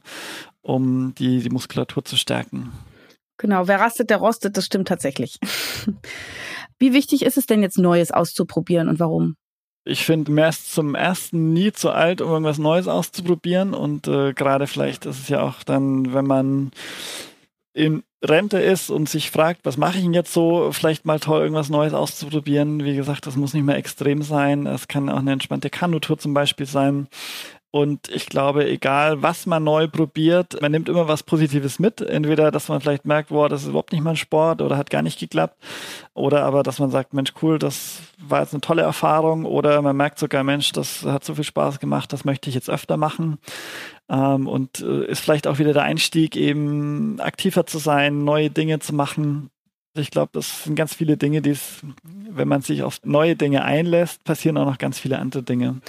[0.63, 2.71] um die, die Muskulatur zu stärken.
[3.39, 5.41] Genau, wer rastet, der rostet, das stimmt tatsächlich.
[6.79, 9.35] Wie wichtig ist es denn jetzt Neues auszuprobieren und warum?
[9.85, 13.75] Ich finde, mehr ist zum ersten nie zu alt, um irgendwas Neues auszuprobieren.
[13.75, 16.71] Und äh, gerade vielleicht ist es ja auch dann, wenn man
[17.73, 21.41] in Rente ist und sich fragt, was mache ich denn jetzt so, vielleicht mal toll,
[21.43, 22.85] irgendwas Neues auszuprobieren.
[22.85, 24.67] Wie gesagt, das muss nicht mehr extrem sein.
[24.67, 27.09] Es kann auch eine entspannte Kanutour zum Beispiel sein.
[27.73, 32.01] Und ich glaube, egal was man neu probiert, man nimmt immer was Positives mit.
[32.01, 35.03] Entweder, dass man vielleicht merkt, wow, das ist überhaupt nicht mein Sport oder hat gar
[35.03, 35.57] nicht geklappt.
[36.13, 39.45] Oder aber, dass man sagt, Mensch, cool, das war jetzt eine tolle Erfahrung.
[39.45, 42.71] Oder man merkt sogar, Mensch, das hat so viel Spaß gemacht, das möchte ich jetzt
[42.71, 43.39] öfter machen.
[44.09, 48.81] Ähm, und äh, ist vielleicht auch wieder der Einstieg, eben aktiver zu sein, neue Dinge
[48.81, 49.51] zu machen.
[49.95, 53.65] Ich glaube, das sind ganz viele Dinge, die es, wenn man sich auf neue Dinge
[53.65, 55.81] einlässt, passieren auch noch ganz viele andere Dinge.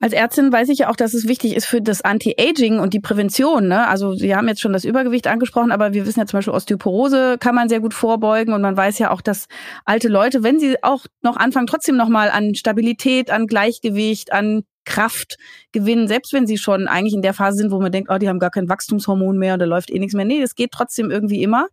[0.00, 3.00] Als Ärztin weiß ich ja auch, dass es wichtig ist für das Anti-Aging und die
[3.00, 3.68] Prävention.
[3.68, 3.86] Ne?
[3.86, 7.36] Also Sie haben jetzt schon das Übergewicht angesprochen, aber wir wissen ja zum Beispiel Osteoporose
[7.38, 9.46] kann man sehr gut vorbeugen und man weiß ja auch, dass
[9.84, 15.36] alte Leute, wenn sie auch noch anfangen, trotzdem nochmal an Stabilität, an Gleichgewicht, an Kraft
[15.70, 18.28] gewinnen, selbst wenn sie schon eigentlich in der Phase sind, wo man denkt, oh, die
[18.28, 20.24] haben gar kein Wachstumshormon mehr und da läuft eh nichts mehr.
[20.24, 21.68] Nee, es geht trotzdem irgendwie immer.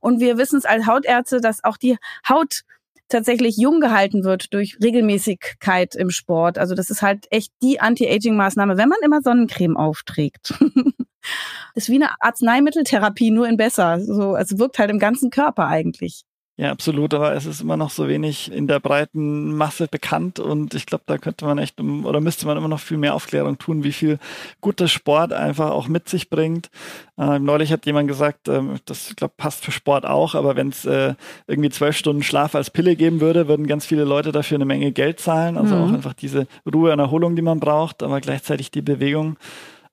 [0.00, 2.62] Und wir wissen es als Hautärzte, dass auch die Haut
[3.08, 6.56] tatsächlich jung gehalten wird durch Regelmäßigkeit im Sport.
[6.56, 10.54] Also das ist halt echt die Anti-Aging-Maßnahme, wenn man immer Sonnencreme aufträgt.
[11.74, 14.00] das ist wie eine Arzneimitteltherapie, nur in besser.
[14.00, 16.24] So, also wirkt halt im ganzen Körper eigentlich.
[16.62, 20.74] Ja, absolut, aber es ist immer noch so wenig in der breiten Masse bekannt und
[20.74, 23.82] ich glaube, da könnte man echt oder müsste man immer noch viel mehr Aufklärung tun,
[23.82, 24.20] wie viel
[24.60, 26.70] guter Sport einfach auch mit sich bringt.
[27.18, 30.68] Äh, neulich hat jemand gesagt, äh, das ich glaube passt für Sport auch, aber wenn
[30.68, 31.14] es äh,
[31.48, 34.92] irgendwie zwölf Stunden Schlaf als Pille geben würde, würden ganz viele Leute dafür eine Menge
[34.92, 35.58] Geld zahlen.
[35.58, 35.82] Also mhm.
[35.82, 39.36] auch einfach diese Ruhe und Erholung, die man braucht, aber gleichzeitig die Bewegung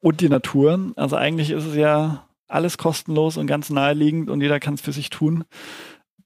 [0.01, 0.91] und die Natur.
[0.97, 4.91] Also eigentlich ist es ja alles kostenlos und ganz naheliegend und jeder kann es für
[4.91, 5.45] sich tun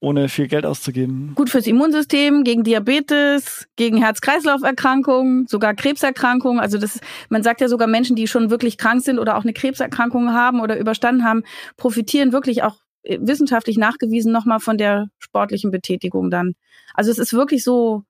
[0.04, 1.32] ohne viel Geld auszugeben.
[1.34, 6.60] Gut fürs Immunsystem, gegen Diabetes, gegen Herz-Kreislauf-Erkrankungen, sogar Krebserkrankungen.
[6.60, 7.00] Also das,
[7.30, 10.60] man sagt ja sogar Menschen, die schon wirklich krank sind oder auch eine Krebserkrankung haben
[10.60, 11.44] oder überstanden haben,
[11.78, 16.56] profitieren wirklich auch äh, wissenschaftlich nachgewiesen nochmal von der sportlichen Betätigung dann.
[16.94, 18.04] Also es ist wirklich so,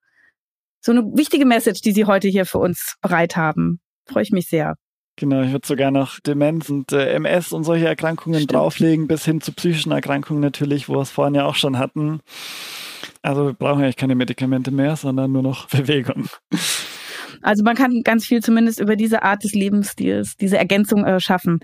[0.82, 3.80] so eine wichtige Message, die Sie heute hier für uns bereit haben.
[4.08, 4.76] Freue ich mich sehr.
[5.16, 8.54] Genau, ich würde sogar noch Demenz und äh, MS und solche Erkrankungen Stimmt.
[8.54, 12.22] drauflegen, bis hin zu psychischen Erkrankungen natürlich, wo wir es vorhin ja auch schon hatten.
[13.22, 16.28] Also wir brauchen eigentlich keine Medikamente mehr, sondern nur noch Bewegung.
[17.42, 21.60] Also man kann ganz viel zumindest über diese Art des Lebensstils, diese Ergänzung äh, schaffen.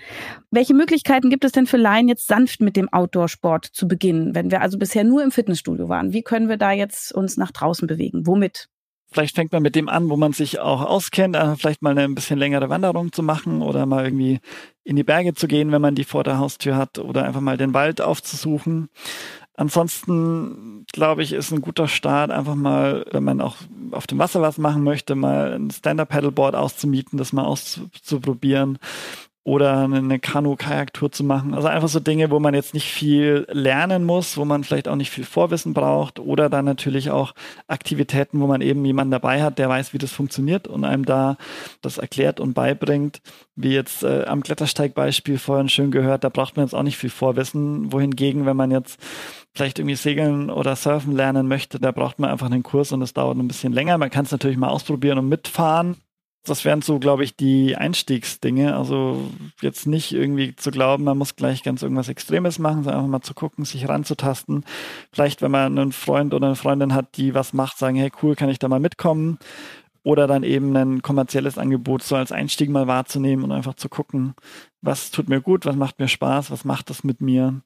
[0.51, 4.51] Welche Möglichkeiten gibt es denn für Laien jetzt sanft mit dem Outdoor-Sport zu beginnen, wenn
[4.51, 6.11] wir also bisher nur im Fitnessstudio waren?
[6.13, 8.27] Wie können wir da jetzt uns nach draußen bewegen?
[8.27, 8.67] Womit?
[9.11, 12.03] Vielleicht fängt man mit dem an, wo man sich auch auskennt, also vielleicht mal eine
[12.03, 14.39] ein bisschen längere Wanderung zu machen oder mal irgendwie
[14.83, 17.57] in die Berge zu gehen, wenn man die vor der Haustür hat oder einfach mal
[17.57, 18.89] den Wald aufzusuchen.
[19.55, 23.57] Ansonsten glaube ich, ist ein guter Start einfach mal, wenn man auch
[23.91, 28.77] auf dem Wasser was machen möchte, mal ein Stand-Up-Paddleboard auszumieten, das mal auszuprobieren
[29.43, 31.53] oder eine Kanu-Kajak-Tour zu machen.
[31.53, 34.95] Also einfach so Dinge, wo man jetzt nicht viel lernen muss, wo man vielleicht auch
[34.95, 37.33] nicht viel Vorwissen braucht oder dann natürlich auch
[37.67, 41.37] Aktivitäten, wo man eben jemanden dabei hat, der weiß, wie das funktioniert und einem da
[41.81, 43.21] das erklärt und beibringt.
[43.55, 47.09] Wie jetzt äh, am Klettersteigbeispiel vorhin schön gehört, da braucht man jetzt auch nicht viel
[47.09, 47.91] Vorwissen.
[47.91, 48.99] Wohingegen, wenn man jetzt
[49.55, 53.13] vielleicht irgendwie segeln oder surfen lernen möchte, da braucht man einfach einen Kurs und das
[53.13, 53.97] dauert ein bisschen länger.
[53.97, 55.95] Man kann es natürlich mal ausprobieren und mitfahren
[56.49, 58.75] das wären so, glaube ich, die Einstiegsdinge.
[58.75, 59.29] Also
[59.61, 63.21] jetzt nicht irgendwie zu glauben, man muss gleich ganz irgendwas Extremes machen, sondern einfach mal
[63.21, 64.65] zu gucken, sich ranzutasten.
[65.11, 68.35] Vielleicht, wenn man einen Freund oder eine Freundin hat, die was macht, sagen, hey cool,
[68.35, 69.39] kann ich da mal mitkommen?
[70.03, 74.33] Oder dann eben ein kommerzielles Angebot so als Einstieg mal wahrzunehmen und einfach zu gucken,
[74.81, 77.61] was tut mir gut, was macht mir Spaß, was macht das mit mir.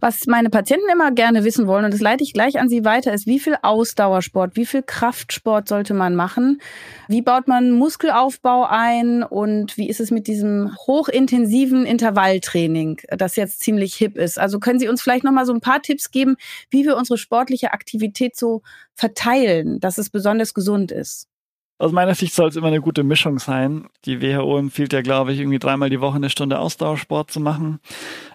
[0.00, 3.12] Was meine Patienten immer gerne wissen wollen, und das leite ich gleich an Sie weiter,
[3.12, 6.60] ist, wie viel Ausdauersport, wie viel Kraftsport sollte man machen?
[7.08, 9.22] Wie baut man Muskelaufbau ein?
[9.22, 14.38] Und wie ist es mit diesem hochintensiven Intervalltraining, das jetzt ziemlich hip ist?
[14.38, 16.36] Also können Sie uns vielleicht nochmal so ein paar Tipps geben,
[16.70, 18.62] wie wir unsere sportliche Aktivität so
[18.94, 21.28] verteilen, dass es besonders gesund ist?
[21.76, 23.86] Aus meiner Sicht soll es immer eine gute Mischung sein.
[24.04, 27.80] Die WHO empfiehlt ja, glaube ich, irgendwie dreimal die Woche eine Stunde Ausdauersport zu machen.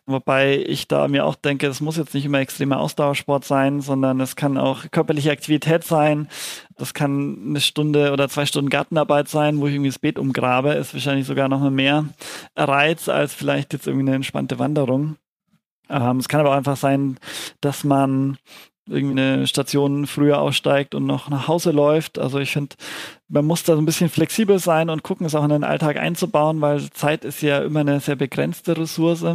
[0.06, 4.20] Wobei ich da mir auch denke, es muss jetzt nicht immer extremer Ausdauersport sein, sondern
[4.20, 6.28] es kann auch körperliche Aktivität sein.
[6.78, 10.74] Das kann eine Stunde oder zwei Stunden Gartenarbeit sein, wo ich irgendwie das Beet umgrabe.
[10.74, 12.06] Ist wahrscheinlich sogar noch mehr
[12.58, 15.16] Reiz als vielleicht jetzt irgendwie eine entspannte Wanderung.
[15.90, 17.18] Ähm, es kann aber auch einfach sein,
[17.62, 18.38] dass man
[18.90, 22.20] irgendwie eine Station früher aussteigt und noch nach Hause läuft.
[22.20, 22.76] Also ich finde,
[23.28, 25.98] man muss da so ein bisschen flexibel sein und gucken, es auch in den Alltag
[25.98, 29.26] einzubauen, weil Zeit ist ja immer eine sehr begrenzte Ressource.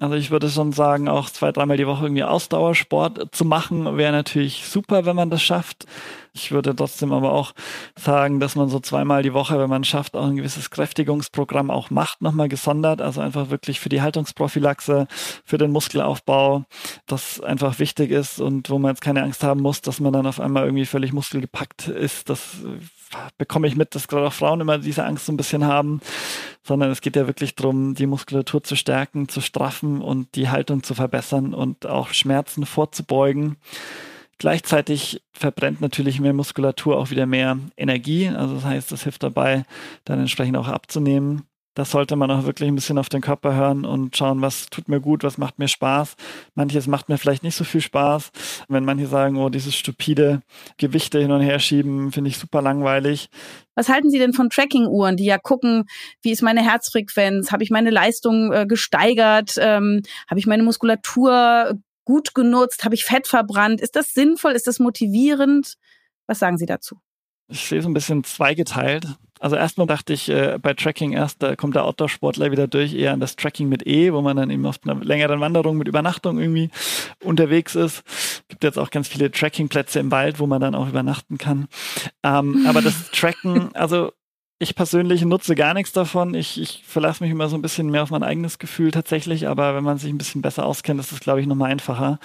[0.00, 4.12] Also ich würde schon sagen, auch zwei, dreimal die Woche irgendwie Ausdauersport zu machen, wäre
[4.12, 5.84] natürlich super, wenn man das schafft.
[6.32, 7.52] Ich würde trotzdem aber auch
[7.96, 11.90] sagen, dass man so zweimal die Woche, wenn man schafft, auch ein gewisses Kräftigungsprogramm auch
[11.90, 13.02] macht, nochmal gesondert.
[13.02, 15.06] Also einfach wirklich für die Haltungsprophylaxe,
[15.44, 16.64] für den Muskelaufbau,
[17.06, 20.26] das einfach wichtig ist und wo man jetzt keine Angst haben muss, dass man dann
[20.26, 22.30] auf einmal irgendwie völlig muskelgepackt ist.
[22.30, 22.56] Das
[23.38, 26.00] bekomme ich mit, dass gerade auch Frauen immer diese Angst so ein bisschen haben,
[26.62, 30.82] sondern es geht ja wirklich darum, die Muskulatur zu stärken, zu straffen und die Haltung
[30.82, 33.56] zu verbessern und auch Schmerzen vorzubeugen.
[34.38, 38.28] Gleichzeitig verbrennt natürlich mehr Muskulatur auch wieder mehr Energie.
[38.28, 39.64] Also das heißt, das hilft dabei,
[40.04, 41.49] dann entsprechend auch abzunehmen
[41.80, 44.90] das sollte man auch wirklich ein bisschen auf den Körper hören und schauen, was tut
[44.90, 46.14] mir gut, was macht mir Spaß.
[46.54, 48.32] Manches macht mir vielleicht nicht so viel Spaß.
[48.68, 50.42] Wenn manche sagen, oh, dieses stupide
[50.76, 53.30] Gewichte hin und her schieben, finde ich super langweilig.
[53.76, 55.86] Was halten Sie denn von Tracking-Uhren, die ja gucken,
[56.20, 61.78] wie ist meine Herzfrequenz, habe ich meine Leistung äh, gesteigert, ähm, habe ich meine Muskulatur
[62.04, 63.80] gut genutzt, habe ich Fett verbrannt?
[63.80, 64.52] Ist das sinnvoll?
[64.52, 65.76] Ist das motivierend?
[66.26, 67.00] Was sagen Sie dazu?
[67.48, 69.06] Ich sehe so ein bisschen zweigeteilt.
[69.40, 73.14] Also erstmal dachte ich äh, bei Tracking erst, da kommt der Outdoor-Sportler wieder durch, eher
[73.14, 76.38] an das Tracking mit E, wo man dann eben auf einer längeren Wanderung mit Übernachtung
[76.38, 76.70] irgendwie
[77.24, 78.04] unterwegs ist.
[78.48, 81.68] Gibt jetzt auch ganz viele Tracking-Plätze im Wald, wo man dann auch übernachten kann.
[82.22, 84.12] Ähm, aber das Tracken, also
[84.58, 86.34] ich persönlich nutze gar nichts davon.
[86.34, 89.74] Ich, ich verlasse mich immer so ein bisschen mehr auf mein eigenes Gefühl tatsächlich, aber
[89.74, 92.18] wenn man sich ein bisschen besser auskennt, ist das, glaube ich, nochmal einfacher.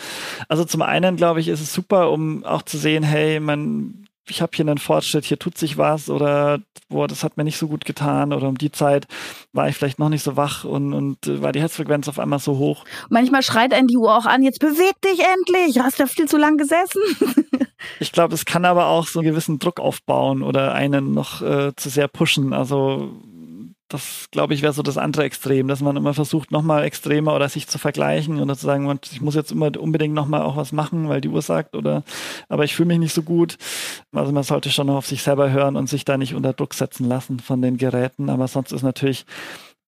[0.49, 4.41] Also zum einen, glaube ich, ist es super, um auch zu sehen, hey, man ich
[4.41, 6.59] habe hier einen Fortschritt, hier tut sich was oder
[6.89, 9.07] boah, das hat mir nicht so gut getan oder um die Zeit
[9.53, 12.39] war ich vielleicht noch nicht so wach und, und äh, war die Herzfrequenz auf einmal
[12.39, 12.85] so hoch.
[13.09, 16.37] Manchmal schreit einen die Uhr auch an, jetzt beweg dich endlich, hast du viel zu
[16.37, 17.01] lang gesessen.
[17.99, 21.75] ich glaube, es kann aber auch so einen gewissen Druck aufbauen oder einen noch äh,
[21.75, 22.53] zu sehr pushen.
[22.53, 23.11] Also
[23.87, 27.49] das, glaube ich, wäre so das andere Extrem, dass man immer versucht, nochmal extremer oder
[27.49, 31.07] sich zu vergleichen oder zu sagen, ich muss jetzt immer unbedingt nochmal auch was machen,
[31.07, 32.03] weil die Uhr sagt oder,
[32.49, 33.57] aber ich fühle mich nicht so gut.
[34.11, 36.73] Also man sollte schon noch auf sich selber hören und sich da nicht unter Druck
[36.73, 38.29] setzen lassen von den Geräten.
[38.29, 39.25] Aber sonst ist natürlich,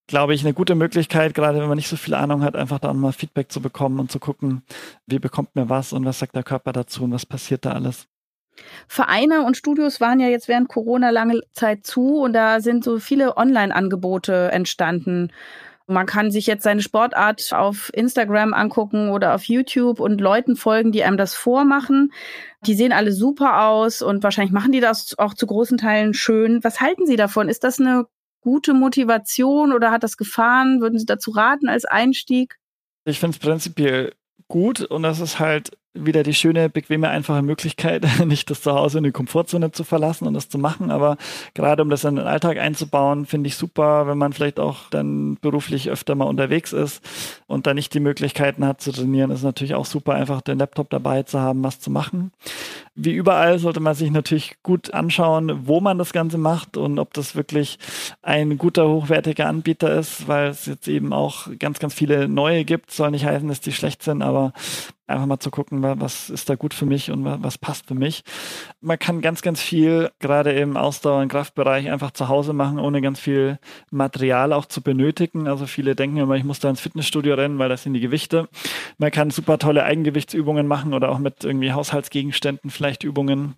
[0.05, 2.89] glaube ich, eine gute Möglichkeit, gerade wenn man nicht so viel Ahnung hat, einfach da
[2.89, 4.61] nochmal Feedback zu bekommen und zu gucken,
[5.07, 8.07] wie bekommt mir was und was sagt der Körper dazu und was passiert da alles.
[8.87, 12.99] Vereine und Studios waren ja jetzt während Corona lange Zeit zu und da sind so
[12.99, 15.31] viele Online-Angebote entstanden.
[15.89, 20.91] Man kann sich jetzt seine Sportart auf Instagram angucken oder auf YouTube und Leuten folgen,
[20.91, 22.11] die einem das vormachen.
[22.65, 26.61] Die sehen alle super aus und wahrscheinlich machen die das auch zu großen Teilen schön.
[26.63, 27.47] Was halten Sie davon?
[27.47, 28.05] Ist das eine
[28.41, 30.81] gute Motivation oder hat das Gefahren?
[30.81, 32.57] Würden Sie dazu raten als Einstieg?
[33.05, 34.11] Ich finde es prinzipiell
[34.49, 35.71] gut und das ist halt
[36.05, 40.33] wieder die schöne, bequeme, einfache Möglichkeit, nicht das Zuhause in die Komfortzone zu verlassen und
[40.33, 40.91] das zu machen.
[40.91, 41.17] Aber
[41.53, 45.37] gerade um das in den Alltag einzubauen, finde ich super, wenn man vielleicht auch dann
[45.41, 47.01] beruflich öfter mal unterwegs ist
[47.47, 50.89] und da nicht die Möglichkeiten hat zu trainieren, ist natürlich auch super, einfach den Laptop
[50.89, 52.31] dabei zu haben, was zu machen.
[52.99, 57.13] Wie überall sollte man sich natürlich gut anschauen, wo man das Ganze macht und ob
[57.13, 57.77] das wirklich
[58.23, 62.89] ein guter, hochwertiger Anbieter ist, weil es jetzt eben auch ganz, ganz viele neue gibt.
[62.89, 64.51] Soll nicht heißen, dass die schlecht sind, aber
[65.07, 68.23] einfach mal zu gucken, was ist da gut für mich und was passt für mich.
[68.81, 73.01] Man kann ganz, ganz viel, gerade im Ausdauer- und Kraftbereich, einfach zu Hause machen, ohne
[73.01, 75.47] ganz viel Material auch zu benötigen.
[75.47, 78.49] Also viele denken immer, ich muss da ins Fitnessstudio rennen, weil das sind die Gewichte.
[78.97, 83.55] Man kann super tolle Eigengewichtsübungen machen oder auch mit irgendwie Haushaltsgegenständen vielleicht Übungen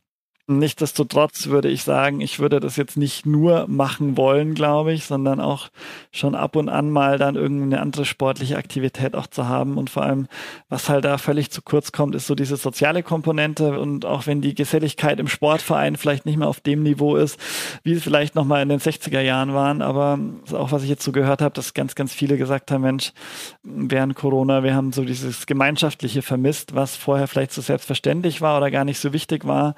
[0.51, 5.39] Nichtsdestotrotz würde ich sagen, ich würde das jetzt nicht nur machen wollen, glaube ich, sondern
[5.39, 5.69] auch
[6.11, 9.77] schon ab und an mal dann irgendeine andere sportliche Aktivität auch zu haben.
[9.77, 10.27] Und vor allem,
[10.67, 13.79] was halt da völlig zu kurz kommt, ist so diese soziale Komponente.
[13.79, 17.39] Und auch wenn die Geselligkeit im Sportverein vielleicht nicht mehr auf dem Niveau ist,
[17.83, 20.17] wie es vielleicht noch mal in den 60er Jahren waren, aber
[20.51, 23.13] auch was ich jetzt so gehört habe, dass ganz, ganz viele gesagt haben, Mensch,
[23.61, 28.71] während Corona, wir haben so dieses Gemeinschaftliche vermisst, was vorher vielleicht so selbstverständlich war oder
[28.71, 29.75] gar nicht so wichtig war,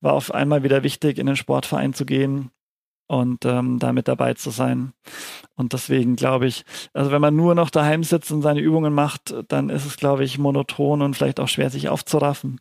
[0.00, 2.50] war war auf einmal wieder wichtig, in den Sportverein zu gehen
[3.06, 4.92] und ähm, da mit dabei zu sein.
[5.56, 9.34] Und deswegen glaube ich, also wenn man nur noch daheim sitzt und seine Übungen macht,
[9.48, 12.60] dann ist es, glaube ich, monoton und vielleicht auch schwer, sich aufzuraffen.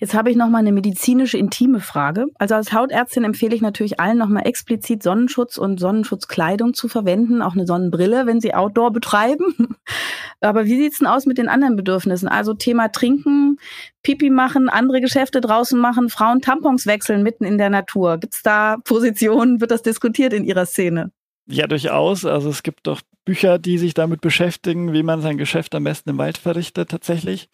[0.00, 2.26] Jetzt habe ich noch mal eine medizinische intime Frage.
[2.34, 7.42] Also als Hautärztin empfehle ich natürlich allen noch mal explizit Sonnenschutz und Sonnenschutzkleidung zu verwenden,
[7.42, 9.76] auch eine Sonnenbrille, wenn sie Outdoor betreiben.
[10.40, 12.26] Aber wie sieht's denn aus mit den anderen Bedürfnissen?
[12.26, 13.58] Also Thema Trinken,
[14.02, 18.18] Pipi machen, andere Geschäfte draußen machen, Frauen Tampons wechseln mitten in der Natur.
[18.18, 19.60] Gibt's da Positionen?
[19.60, 21.12] Wird das diskutiert in Ihrer Szene?
[21.46, 22.24] Ja, durchaus.
[22.24, 26.10] Also es gibt doch Bücher, die sich damit beschäftigen, wie man sein Geschäft am besten
[26.10, 27.48] im Wald verrichtet tatsächlich.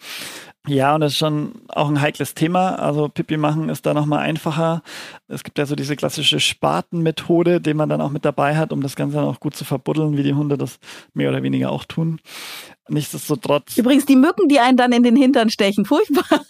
[0.66, 2.74] Ja, und das ist schon auch ein heikles Thema.
[2.76, 4.82] Also Pipi machen ist da nochmal einfacher.
[5.26, 8.82] Es gibt ja so diese klassische Spatenmethode, die man dann auch mit dabei hat, um
[8.82, 10.78] das Ganze dann auch gut zu verbuddeln, wie die Hunde das
[11.14, 12.20] mehr oder weniger auch tun.
[12.88, 13.78] Nichtsdestotrotz.
[13.78, 16.40] Übrigens die Mücken, die einen dann in den Hintern stechen, furchtbar.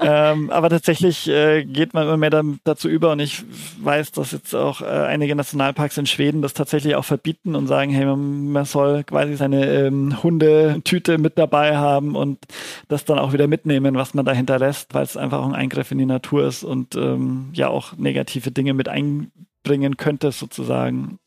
[0.00, 3.44] Ähm, aber tatsächlich äh, geht man immer mehr da, dazu über und ich
[3.80, 7.90] weiß, dass jetzt auch äh, einige Nationalparks in Schweden das tatsächlich auch verbieten und sagen,
[7.90, 12.38] hey, man, man soll quasi seine ähm, Hundetüte mit dabei haben und
[12.88, 15.90] das dann auch wieder mitnehmen, was man da hinterlässt, weil es einfach auch ein Eingriff
[15.90, 21.18] in die Natur ist und ähm, ja auch negative Dinge mit einbringen könnte sozusagen.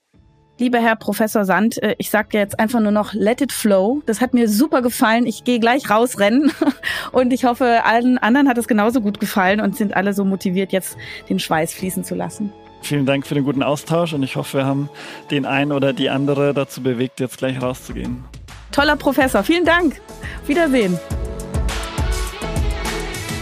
[0.60, 4.04] Lieber Herr Professor Sand, äh, ich sage jetzt einfach nur noch Let it flow.
[4.06, 5.26] Das hat mir super gefallen.
[5.26, 6.52] Ich gehe gleich rausrennen
[7.14, 10.74] und ich hoffe, allen anderen hat es genauso gut gefallen und sind alle so motiviert,
[10.74, 10.98] jetzt
[11.30, 12.52] den Schweiß fließen zu lassen.
[12.82, 14.90] Vielen Dank für den guten Austausch und ich hoffe, wir haben
[15.32, 18.26] den einen oder die andere dazu bewegt, jetzt gleich rauszugehen.
[18.74, 20.02] Toller Professor, vielen Dank.
[20.46, 21.00] Wiedersehen.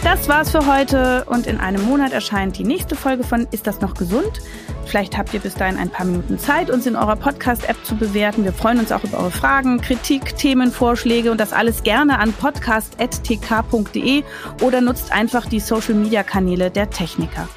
[0.04, 3.80] Das war's für heute und in einem Monat erscheint die nächste Folge von Ist das
[3.80, 4.40] noch gesund?
[4.86, 8.44] Vielleicht habt ihr bis dahin ein paar Minuten Zeit, uns in eurer Podcast-App zu bewerten.
[8.44, 14.22] Wir freuen uns auch über eure Fragen, Kritik, Themenvorschläge und das alles gerne an podcast.tk.de
[14.62, 17.48] oder nutzt einfach die Social-Media-Kanäle der Techniker.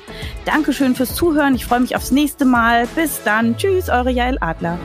[0.43, 1.55] Dankeschön fürs Zuhören.
[1.55, 2.87] Ich freue mich aufs nächste Mal.
[2.95, 3.55] Bis dann.
[3.55, 4.77] Tschüss, eure Jael Adler.